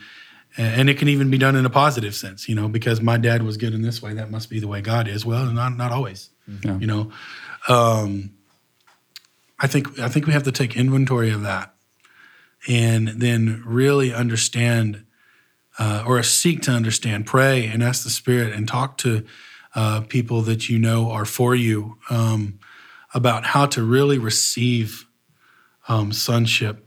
and 0.56 0.88
it 0.88 0.98
can 0.98 1.08
even 1.08 1.30
be 1.30 1.38
done 1.38 1.56
in 1.56 1.66
a 1.66 1.70
positive 1.70 2.14
sense, 2.14 2.48
you 2.48 2.54
know, 2.54 2.68
because 2.68 3.00
my 3.00 3.16
dad 3.16 3.42
was 3.42 3.56
good 3.56 3.74
in 3.74 3.82
this 3.82 4.00
way, 4.00 4.14
that 4.14 4.30
must 4.30 4.48
be 4.50 4.60
the 4.60 4.68
way 4.68 4.80
God 4.80 5.08
is. 5.08 5.24
Well, 5.26 5.46
not 5.46 5.76
not 5.76 5.90
always, 5.92 6.30
Yeah. 6.62 6.78
you 6.78 6.86
know. 6.86 7.10
Um, 7.68 8.30
I 9.58 9.66
think 9.66 9.98
I 9.98 10.08
think 10.08 10.26
we 10.26 10.32
have 10.32 10.42
to 10.44 10.52
take 10.52 10.76
inventory 10.76 11.30
of 11.30 11.42
that, 11.42 11.74
and 12.68 13.08
then 13.08 13.62
really 13.66 14.12
understand, 14.12 15.04
uh, 15.78 16.04
or 16.06 16.22
seek 16.22 16.62
to 16.62 16.70
understand, 16.72 17.26
pray 17.26 17.66
and 17.66 17.82
ask 17.82 18.04
the 18.04 18.10
Spirit, 18.10 18.52
and 18.52 18.68
talk 18.68 18.98
to 18.98 19.24
uh, 19.74 20.00
people 20.02 20.42
that 20.42 20.68
you 20.68 20.78
know 20.78 21.10
are 21.10 21.24
for 21.24 21.54
you 21.54 21.98
um, 22.10 22.58
about 23.14 23.44
how 23.44 23.66
to 23.66 23.82
really 23.82 24.18
receive 24.18 25.06
um, 25.88 26.12
sonship 26.12 26.86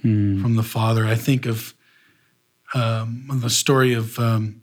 from 0.00 0.54
the 0.54 0.62
Father. 0.62 1.04
I 1.06 1.16
think 1.16 1.44
of 1.46 1.74
um, 2.74 3.28
the 3.32 3.50
story 3.50 3.94
of 3.94 4.18
um, 4.18 4.62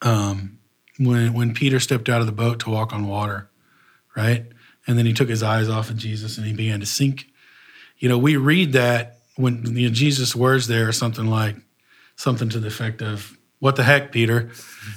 um, 0.00 0.58
when 0.98 1.32
when 1.32 1.54
Peter 1.54 1.80
stepped 1.80 2.08
out 2.08 2.20
of 2.20 2.26
the 2.26 2.32
boat 2.32 2.60
to 2.60 2.70
walk 2.70 2.92
on 2.92 3.06
water, 3.06 3.50
right? 4.16 4.46
And 4.86 4.98
then 4.98 5.06
he 5.06 5.12
took 5.12 5.28
his 5.28 5.42
eyes 5.42 5.68
off 5.68 5.90
of 5.90 5.96
Jesus 5.96 6.38
and 6.38 6.46
he 6.46 6.52
began 6.52 6.80
to 6.80 6.86
sink. 6.86 7.26
You 7.98 8.08
know, 8.08 8.18
we 8.18 8.36
read 8.36 8.72
that 8.72 9.18
when 9.36 9.76
you 9.76 9.88
know, 9.88 9.94
Jesus' 9.94 10.34
words 10.34 10.66
there 10.66 10.88
are 10.88 10.92
something 10.92 11.26
like 11.26 11.56
something 12.16 12.48
to 12.50 12.60
the 12.60 12.68
effect 12.68 13.02
of, 13.02 13.36
"What 13.58 13.76
the 13.76 13.84
heck, 13.84 14.12
Peter?" 14.12 14.50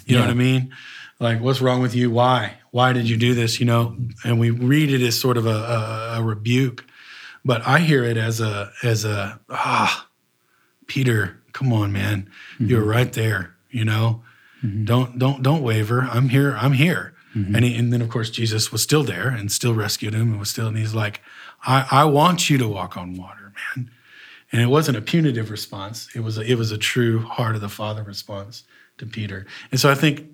You 0.06 0.16
know 0.16 0.22
what 0.22 0.32
I 0.32 0.36
mean? 0.36 0.74
Like, 1.20 1.40
what's 1.40 1.62
wrong 1.62 1.82
with 1.82 1.96
you? 1.96 2.12
Why? 2.12 2.58
Why 2.72 2.92
did 2.92 3.10
you 3.10 3.16
do 3.16 3.34
this? 3.34 3.60
You 3.60 3.66
know, 3.66 3.96
and 4.24 4.40
we 4.40 4.50
read 4.50 4.92
it 4.92 5.02
as 5.02 5.20
sort 5.20 5.38
of 5.38 5.46
a, 5.46 5.50
a, 5.50 6.20
a 6.20 6.24
rebuke, 6.24 6.86
but 7.46 7.66
I 7.66 7.80
hear 7.80 8.04
it 8.04 8.18
as 8.18 8.42
a 8.42 8.72
as 8.84 9.06
a 9.06 9.40
ah, 9.50 10.08
Peter, 10.88 11.42
come 11.56 11.72
on, 11.72 11.92
man, 11.92 12.30
mm-hmm. 12.56 12.68
you're 12.68 12.84
right 12.84 13.12
there. 13.14 13.56
You 13.72 13.86
know, 13.86 14.24
mm-hmm. 14.64 14.86
don't 14.86 15.18
don't 15.18 15.42
don't 15.42 15.64
waver. 15.64 16.02
I'm 16.12 16.30
here. 16.30 16.56
I'm 16.60 16.74
here. 16.74 17.14
Mm-hmm. 17.36 17.56
And, 17.56 17.66
he, 17.66 17.76
and 17.76 17.92
then, 17.92 18.02
of 18.02 18.10
course, 18.10 18.30
Jesus 18.30 18.72
was 18.72 18.82
still 18.82 19.04
there 19.04 19.28
and 19.28 19.52
still 19.52 19.74
rescued 19.74 20.14
him 20.14 20.32
and 20.32 20.40
was 20.40 20.50
still, 20.50 20.68
and 20.68 20.78
he's 20.78 20.96
like, 20.96 21.22
I, 21.66 21.86
I 21.92 22.06
want 22.06 22.50
you 22.50 22.58
to 22.60 22.68
walk 22.68 22.96
on 22.96 23.18
water, 23.18 23.52
man. 23.76 23.92
And 24.54 24.62
it 24.62 24.68
wasn't 24.68 24.98
a 24.98 25.02
punitive 25.02 25.52
response. 25.52 26.08
It 26.16 26.22
was 26.22 26.38
a, 26.38 26.50
it 26.50 26.58
was 26.58 26.72
a 26.72 26.78
true 26.78 27.20
heart 27.20 27.56
of 27.56 27.62
the 27.62 27.68
Father 27.68 28.04
response 28.04 28.64
to 29.00 29.06
Peter. 29.06 29.46
And 29.70 29.82
so 29.82 29.92
I 29.92 29.96
think 29.96 30.26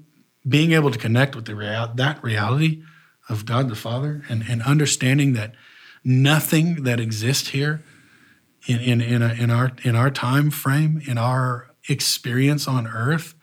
being 0.47 0.73
able 0.73 0.91
to 0.91 0.99
connect 0.99 1.36
with 1.36 1.45
the 1.45 1.55
real, 1.55 1.91
that 1.95 2.23
reality 2.23 2.84
of 3.29 3.45
God 3.47 3.67
the 3.67 3.75
Father 3.75 4.21
and, 4.29 4.43
and 4.47 4.62
understanding 4.62 5.34
that 5.34 5.55
nothing 6.03 6.84
that 6.84 6.99
exists 6.99 7.49
here 7.49 7.84
in, 8.67 8.80
in, 8.80 9.02
in, 9.02 9.21
a, 9.21 9.34
in, 9.34 9.50
our, 9.50 9.71
in 9.84 9.95
our 9.95 10.12
time 10.12 10.52
frame, 10.52 11.02
in 11.08 11.17
our 11.17 11.67
experience 11.89 12.67
on 12.67 12.88
earth, 12.88 13.34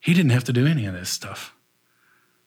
he 0.00 0.14
didn't 0.14 0.30
have 0.30 0.44
to 0.44 0.52
do 0.52 0.66
any 0.66 0.86
of 0.86 0.94
this 0.94 1.10
stuff. 1.10 1.54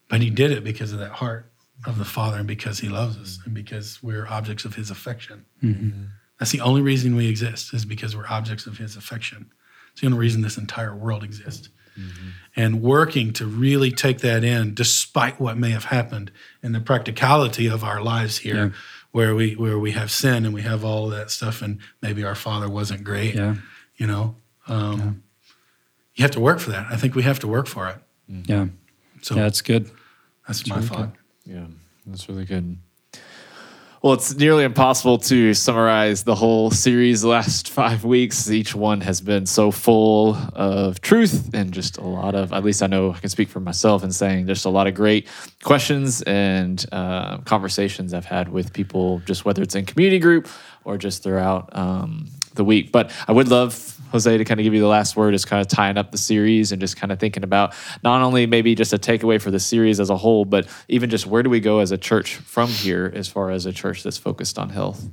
But 0.09 0.21
he 0.21 0.29
did 0.29 0.51
it 0.51 0.63
because 0.63 0.91
of 0.91 0.99
that 0.99 1.11
heart 1.13 1.51
of 1.85 1.97
the 1.97 2.05
Father 2.05 2.37
and 2.37 2.47
because 2.47 2.79
he 2.79 2.89
loves 2.89 3.17
us 3.17 3.39
and 3.45 3.53
because 3.53 4.01
we're 4.01 4.27
objects 4.27 4.65
of 4.65 4.75
his 4.75 4.89
affection. 4.89 5.45
Mm-hmm. 5.63 6.05
That's 6.39 6.51
the 6.51 6.61
only 6.61 6.81
reason 6.81 7.15
we 7.15 7.27
exist, 7.27 7.73
is 7.73 7.85
because 7.85 8.15
we're 8.15 8.27
objects 8.27 8.65
of 8.65 8.77
his 8.77 8.95
affection. 8.95 9.51
It's 9.91 10.01
the 10.01 10.07
only 10.07 10.19
reason 10.19 10.41
this 10.41 10.57
entire 10.57 10.95
world 10.95 11.23
exists. 11.23 11.69
Mm-hmm. 11.99 12.29
And 12.55 12.81
working 12.81 13.33
to 13.33 13.45
really 13.45 13.91
take 13.91 14.19
that 14.19 14.43
in, 14.43 14.73
despite 14.73 15.39
what 15.39 15.57
may 15.57 15.71
have 15.71 15.85
happened 15.85 16.31
in 16.63 16.71
the 16.71 16.79
practicality 16.79 17.67
of 17.67 17.83
our 17.83 18.01
lives 18.01 18.37
here, 18.39 18.55
yeah. 18.55 18.69
Where 19.11 19.35
we 19.35 19.55
where 19.55 19.79
we 19.79 19.91
have 19.91 20.11
sin 20.11 20.45
and 20.45 20.53
we 20.53 20.61
have 20.61 20.83
all 20.83 21.09
that 21.09 21.31
stuff, 21.31 21.61
and 21.61 21.79
maybe 22.01 22.23
our 22.23 22.35
father 22.35 22.69
wasn't 22.69 23.03
great. 23.03 23.35
Yeah. 23.35 23.55
You 23.97 24.07
know, 24.07 24.35
um, 24.67 24.99
yeah. 24.99 25.11
you 26.15 26.21
have 26.23 26.31
to 26.31 26.39
work 26.39 26.59
for 26.59 26.71
that. 26.71 26.87
I 26.89 26.95
think 26.95 27.15
we 27.15 27.23
have 27.23 27.39
to 27.39 27.47
work 27.47 27.67
for 27.67 27.87
it. 27.87 27.97
Mm-hmm. 28.31 28.51
Yeah. 28.51 28.67
So 29.21 29.35
yeah, 29.35 29.43
that's 29.43 29.61
good. 29.61 29.85
That's, 30.47 30.59
that's 30.59 30.69
my 30.69 30.75
really 30.77 30.87
thought. 30.87 31.13
Good. 31.45 31.53
Yeah, 31.53 31.65
that's 32.05 32.29
really 32.29 32.45
good. 32.45 32.77
Well, 34.01 34.13
it's 34.13 34.33
nearly 34.33 34.63
impossible 34.63 35.17
to 35.17 35.53
summarize 35.53 36.23
the 36.23 36.33
whole 36.33 36.71
series 36.71 37.21
the 37.21 37.27
last 37.27 37.69
five 37.79 38.05
weeks. 38.05 38.49
Each 38.49 38.73
one 38.73 39.01
has 39.01 39.19
been 39.19 39.45
so 39.45 39.71
full 39.71 40.37
of 40.53 41.01
truth 41.01 41.53
and 41.53 41.73
just 41.73 41.97
a 41.97 42.05
lot 42.05 42.33
of, 42.33 42.53
at 42.53 42.63
least 42.63 42.81
I 42.81 42.87
know 42.87 43.11
I 43.11 43.19
can 43.19 43.27
speak 43.27 43.49
for 43.49 43.59
myself 43.59 44.01
in 44.01 44.13
saying 44.13 44.47
just 44.47 44.63
a 44.63 44.69
lot 44.69 44.87
of 44.87 44.93
great 44.93 45.27
questions 45.63 46.21
and 46.21 46.85
uh, 46.93 47.39
conversations 47.39 48.13
I've 48.13 48.23
had 48.23 48.47
with 48.47 48.71
people, 48.71 49.19
just 49.25 49.43
whether 49.43 49.61
it's 49.61 49.75
in 49.75 49.85
community 49.85 50.19
group 50.19 50.47
or 50.85 50.97
just 50.97 51.21
throughout 51.21 51.75
um, 51.75 52.29
the 52.53 52.63
week. 52.63 52.93
But 52.93 53.11
I 53.27 53.33
would 53.33 53.49
love 53.49 53.98
Jose, 54.11 54.37
to 54.37 54.45
kind 54.45 54.59
of 54.59 54.63
give 54.63 54.73
you 54.73 54.79
the 54.79 54.87
last 54.87 55.15
word, 55.15 55.33
is 55.33 55.45
kind 55.45 55.61
of 55.61 55.67
tying 55.67 55.97
up 55.97 56.11
the 56.11 56.17
series 56.17 56.71
and 56.71 56.81
just 56.81 56.97
kind 56.97 57.11
of 57.11 57.19
thinking 57.19 57.43
about 57.43 57.73
not 58.03 58.21
only 58.21 58.45
maybe 58.45 58.75
just 58.75 58.93
a 58.93 58.97
takeaway 58.97 59.41
for 59.41 59.51
the 59.51 59.59
series 59.59 59.99
as 59.99 60.09
a 60.09 60.17
whole, 60.17 60.45
but 60.45 60.67
even 60.87 61.09
just 61.09 61.25
where 61.25 61.43
do 61.43 61.49
we 61.49 61.59
go 61.59 61.79
as 61.79 61.91
a 61.91 61.97
church 61.97 62.35
from 62.35 62.69
here 62.69 63.11
as 63.15 63.27
far 63.27 63.51
as 63.51 63.65
a 63.65 63.73
church 63.73 64.03
that's 64.03 64.17
focused 64.17 64.57
on 64.57 64.69
health? 64.69 65.09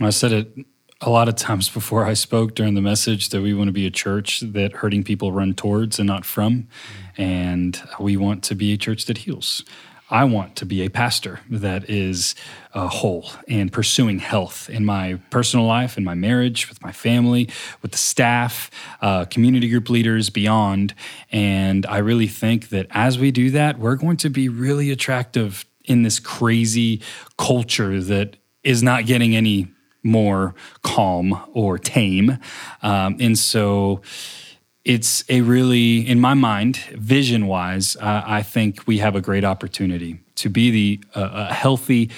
I 0.00 0.10
said 0.10 0.32
it 0.32 0.66
a 1.02 1.10
lot 1.10 1.28
of 1.28 1.34
times 1.34 1.68
before 1.68 2.04
I 2.04 2.14
spoke 2.14 2.54
during 2.54 2.74
the 2.74 2.82
message 2.82 3.30
that 3.30 3.40
we 3.40 3.54
want 3.54 3.68
to 3.68 3.72
be 3.72 3.86
a 3.86 3.90
church 3.90 4.40
that 4.40 4.72
hurting 4.74 5.02
people 5.02 5.32
run 5.32 5.54
towards 5.54 5.98
and 5.98 6.06
not 6.06 6.24
from. 6.24 6.68
Mm. 7.16 7.18
And 7.18 7.82
we 7.98 8.16
want 8.16 8.42
to 8.44 8.54
be 8.54 8.72
a 8.72 8.76
church 8.76 9.06
that 9.06 9.18
heals. 9.18 9.64
I 10.10 10.24
want 10.24 10.56
to 10.56 10.66
be 10.66 10.84
a 10.84 10.90
pastor 10.90 11.40
that 11.48 11.88
is 11.88 12.34
uh, 12.74 12.88
whole 12.88 13.30
and 13.46 13.72
pursuing 13.72 14.18
health 14.18 14.68
in 14.68 14.84
my 14.84 15.20
personal 15.30 15.66
life, 15.66 15.96
in 15.96 16.02
my 16.02 16.14
marriage, 16.14 16.68
with 16.68 16.82
my 16.82 16.90
family, 16.90 17.48
with 17.80 17.92
the 17.92 17.98
staff, 17.98 18.70
uh, 19.00 19.24
community 19.26 19.68
group 19.68 19.88
leaders, 19.88 20.28
beyond. 20.28 20.94
And 21.30 21.86
I 21.86 21.98
really 21.98 22.26
think 22.26 22.70
that 22.70 22.88
as 22.90 23.18
we 23.18 23.30
do 23.30 23.50
that, 23.52 23.78
we're 23.78 23.96
going 23.96 24.16
to 24.18 24.30
be 24.30 24.48
really 24.48 24.90
attractive 24.90 25.64
in 25.84 26.02
this 26.02 26.18
crazy 26.18 27.02
culture 27.38 28.00
that 28.00 28.36
is 28.64 28.82
not 28.82 29.06
getting 29.06 29.36
any 29.36 29.68
more 30.02 30.54
calm 30.82 31.40
or 31.52 31.78
tame. 31.78 32.38
Um, 32.82 33.16
and 33.20 33.38
so, 33.38 34.02
it's 34.90 35.22
a 35.28 35.40
really, 35.42 35.98
in 35.98 36.18
my 36.18 36.34
mind, 36.34 36.78
vision 36.96 37.46
wise, 37.46 37.94
uh, 37.94 38.24
I 38.26 38.42
think 38.42 38.88
we 38.88 38.98
have 38.98 39.14
a 39.14 39.20
great 39.20 39.44
opportunity 39.44 40.18
to 40.34 40.50
be 40.50 40.72
the 40.72 41.00
uh, 41.14 41.46
a 41.50 41.54
healthy 41.54 42.10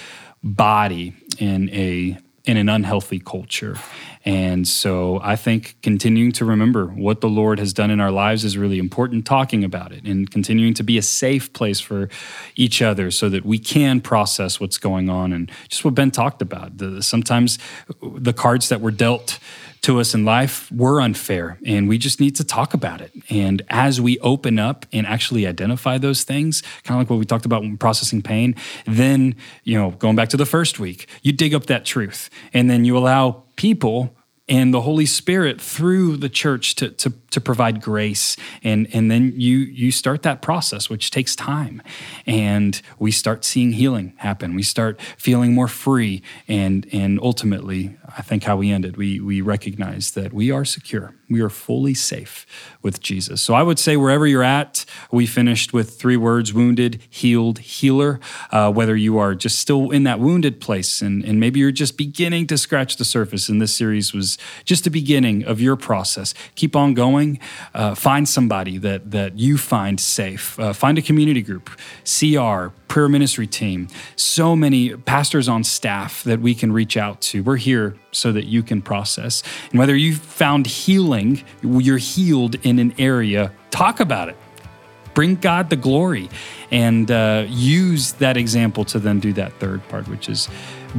body 0.42 1.14
in 1.38 1.68
a 1.68 2.16
in 2.44 2.56
an 2.56 2.70
unhealthy 2.70 3.20
culture. 3.20 3.76
And 4.24 4.66
so 4.66 5.20
I 5.22 5.36
think 5.36 5.76
continuing 5.82 6.32
to 6.32 6.46
remember 6.46 6.86
what 6.86 7.20
the 7.20 7.28
Lord 7.28 7.58
has 7.58 7.74
done 7.74 7.90
in 7.90 8.00
our 8.00 8.10
lives 8.10 8.42
is 8.42 8.56
really 8.56 8.78
important, 8.78 9.26
talking 9.26 9.64
about 9.64 9.92
it 9.92 10.04
and 10.04 10.30
continuing 10.30 10.74
to 10.74 10.82
be 10.82 10.96
a 10.96 11.02
safe 11.02 11.52
place 11.52 11.78
for 11.78 12.08
each 12.56 12.80
other 12.80 13.10
so 13.10 13.28
that 13.28 13.44
we 13.44 13.58
can 13.58 14.00
process 14.00 14.58
what's 14.58 14.78
going 14.78 15.10
on. 15.10 15.32
And 15.32 15.50
just 15.68 15.84
what 15.84 15.94
Ben 15.94 16.10
talked 16.10 16.40
about, 16.40 16.78
the, 16.78 17.02
sometimes 17.02 17.58
the 18.00 18.32
cards 18.32 18.70
that 18.70 18.80
were 18.80 18.90
dealt 18.90 19.38
to 19.82 19.98
us 20.00 20.14
in 20.14 20.24
life 20.24 20.70
were 20.72 21.00
unfair 21.00 21.58
and 21.66 21.88
we 21.88 21.98
just 21.98 22.20
need 22.20 22.36
to 22.36 22.44
talk 22.44 22.72
about 22.72 23.00
it. 23.00 23.12
And 23.28 23.62
as 23.68 24.00
we 24.00 24.18
open 24.20 24.58
up 24.58 24.86
and 24.92 25.06
actually 25.06 25.46
identify 25.46 25.98
those 25.98 26.24
things 26.24 26.62
kind 26.84 26.96
of 26.96 27.02
like 27.02 27.10
what 27.10 27.18
we 27.18 27.24
talked 27.24 27.44
about 27.44 27.62
when 27.62 27.76
processing 27.76 28.22
pain 28.22 28.54
then 28.86 29.34
you 29.64 29.78
know 29.78 29.90
going 29.92 30.16
back 30.16 30.28
to 30.28 30.36
the 30.36 30.46
first 30.46 30.78
week 30.78 31.08
you 31.22 31.32
dig 31.32 31.54
up 31.54 31.66
that 31.66 31.84
truth 31.84 32.30
and 32.52 32.70
then 32.70 32.84
you 32.84 32.96
allow 32.96 33.42
people 33.56 34.16
and 34.48 34.74
the 34.74 34.80
Holy 34.80 35.06
Spirit 35.06 35.60
through 35.60 36.16
the 36.16 36.28
church 36.28 36.74
to, 36.76 36.90
to, 36.90 37.12
to 37.32 37.40
provide 37.40 37.82
grace. 37.82 38.36
And, 38.62 38.88
and 38.94 39.10
then 39.10 39.32
you, 39.36 39.58
you 39.58 39.90
start 39.90 40.22
that 40.22 40.40
process, 40.40 40.88
which 40.88 41.10
takes 41.10 41.36
time. 41.36 41.82
And 42.26 42.80
we 42.98 43.10
start 43.10 43.44
seeing 43.44 43.72
healing 43.72 44.14
happen. 44.16 44.54
We 44.54 44.62
start 44.62 45.00
feeling 45.18 45.52
more 45.52 45.68
free. 45.68 46.22
And, 46.48 46.86
and 46.92 47.18
ultimately, 47.20 47.96
I 48.16 48.22
think 48.22 48.44
how 48.44 48.56
we 48.56 48.70
ended, 48.70 48.96
we, 48.96 49.20
we 49.20 49.40
recognize 49.40 50.12
that 50.12 50.32
we 50.32 50.50
are 50.50 50.64
secure. 50.64 51.14
We 51.28 51.40
are 51.40 51.50
fully 51.50 51.94
safe 51.94 52.46
with 52.82 53.00
Jesus. 53.00 53.40
So 53.40 53.54
I 53.54 53.62
would 53.62 53.78
say 53.78 53.96
wherever 53.96 54.26
you're 54.26 54.42
at, 54.42 54.84
we 55.10 55.26
finished 55.26 55.72
with 55.72 55.98
three 55.98 56.16
words 56.16 56.52
wounded, 56.52 57.02
healed, 57.08 57.58
healer. 57.58 58.20
Uh, 58.50 58.70
whether 58.70 58.94
you 58.94 59.18
are 59.18 59.34
just 59.34 59.58
still 59.58 59.90
in 59.90 60.04
that 60.04 60.20
wounded 60.20 60.60
place 60.60 61.00
and, 61.00 61.24
and 61.24 61.40
maybe 61.40 61.58
you're 61.60 61.70
just 61.72 61.96
beginning 61.96 62.46
to 62.46 62.58
scratch 62.58 62.96
the 62.96 63.04
surface, 63.04 63.48
and 63.48 63.60
this 63.60 63.74
series 63.74 64.12
was 64.12 64.38
just 64.64 64.84
the 64.84 64.90
beginning 64.90 65.44
of 65.44 65.60
your 65.60 65.76
process. 65.76 66.34
Keep 66.54 66.76
on 66.76 66.94
going. 67.22 67.38
Uh, 67.74 67.94
find 67.94 68.28
somebody 68.28 68.78
that, 68.78 69.10
that 69.10 69.38
you 69.38 69.58
find 69.58 69.98
safe. 69.98 70.58
Uh, 70.58 70.72
find 70.72 70.98
a 70.98 71.02
community 71.02 71.42
group, 71.42 71.70
CR, 72.04 72.68
prayer 72.88 73.08
ministry 73.08 73.46
team, 73.46 73.88
so 74.16 74.54
many 74.54 74.94
pastors 74.96 75.48
on 75.48 75.64
staff 75.64 76.22
that 76.24 76.40
we 76.40 76.54
can 76.54 76.72
reach 76.72 76.96
out 76.96 77.20
to. 77.20 77.42
We're 77.42 77.56
here 77.56 77.96
so 78.12 78.32
that 78.32 78.44
you 78.44 78.62
can 78.62 78.82
process. 78.82 79.42
And 79.70 79.78
whether 79.78 79.96
you 79.96 80.14
found 80.14 80.66
healing, 80.66 81.42
you're 81.62 81.98
healed 81.98 82.56
in 82.66 82.78
an 82.78 82.94
area, 82.98 83.52
talk 83.70 84.00
about 84.00 84.28
it. 84.28 84.36
Bring 85.14 85.36
God 85.36 85.68
the 85.68 85.76
glory 85.76 86.30
and 86.70 87.10
uh, 87.10 87.44
use 87.48 88.12
that 88.12 88.38
example 88.38 88.84
to 88.86 88.98
then 88.98 89.20
do 89.20 89.34
that 89.34 89.52
third 89.60 89.86
part, 89.88 90.08
which 90.08 90.28
is 90.28 90.48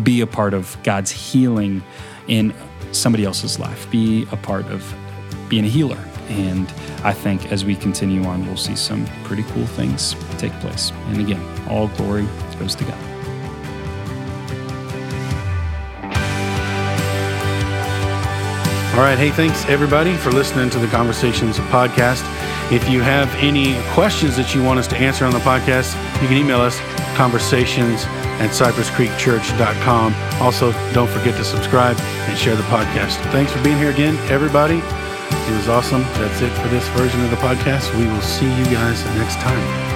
be 0.03 0.21
a 0.21 0.27
part 0.27 0.53
of 0.53 0.77
God's 0.83 1.09
healing 1.09 1.81
in 2.27 2.53
somebody 2.91 3.25
else's 3.25 3.57
life, 3.57 3.89
be 3.89 4.27
a 4.31 4.37
part 4.37 4.65
of 4.67 4.93
being 5.49 5.65
a 5.65 5.67
healer. 5.67 5.97
And 6.29 6.71
I 7.03 7.13
think 7.13 7.51
as 7.51 7.65
we 7.65 7.75
continue 7.75 8.23
on, 8.23 8.45
we'll 8.45 8.57
see 8.57 8.75
some 8.75 9.05
pretty 9.23 9.43
cool 9.43 9.65
things 9.65 10.15
take 10.37 10.53
place. 10.59 10.91
And 11.07 11.19
again, 11.19 11.41
all 11.67 11.87
glory 11.89 12.27
goes 12.59 12.75
to 12.75 12.83
God. 12.83 13.13
All 18.93 18.99
right. 18.99 19.17
Hey, 19.17 19.31
thanks 19.31 19.65
everybody 19.65 20.15
for 20.15 20.31
listening 20.31 20.69
to 20.69 20.77
the 20.77 20.85
Conversations 20.85 21.57
podcast. 21.57 22.21
If 22.71 22.87
you 22.87 23.01
have 23.01 23.27
any 23.35 23.75
questions 23.93 24.37
that 24.37 24.53
you 24.53 24.63
want 24.63 24.77
us 24.79 24.87
to 24.89 24.97
answer 24.97 25.25
on 25.25 25.31
the 25.31 25.39
podcast, 25.39 25.95
you 26.21 26.27
can 26.27 26.37
email 26.37 26.61
us 26.61 26.79
conversations 27.15 28.05
at 28.39 28.51
cypresscreekchurch.com. 28.51 30.13
Also, 30.41 30.71
don't 30.93 31.09
forget 31.09 31.35
to 31.37 31.43
subscribe 31.43 31.97
and 31.99 32.37
share 32.37 32.55
the 32.55 32.63
podcast. 32.63 33.17
Thanks 33.31 33.51
for 33.51 33.63
being 33.63 33.77
here 33.77 33.89
again, 33.89 34.15
everybody. 34.29 34.79
It 35.45 35.55
was 35.57 35.67
awesome. 35.67 36.01
That's 36.01 36.41
it 36.41 36.51
for 36.61 36.69
this 36.69 36.87
version 36.89 37.21
of 37.21 37.29
the 37.29 37.35
podcast. 37.37 37.93
We 37.97 38.07
will 38.07 38.21
see 38.21 38.45
you 38.45 38.65
guys 38.65 39.03
next 39.17 39.35
time. 39.35 39.92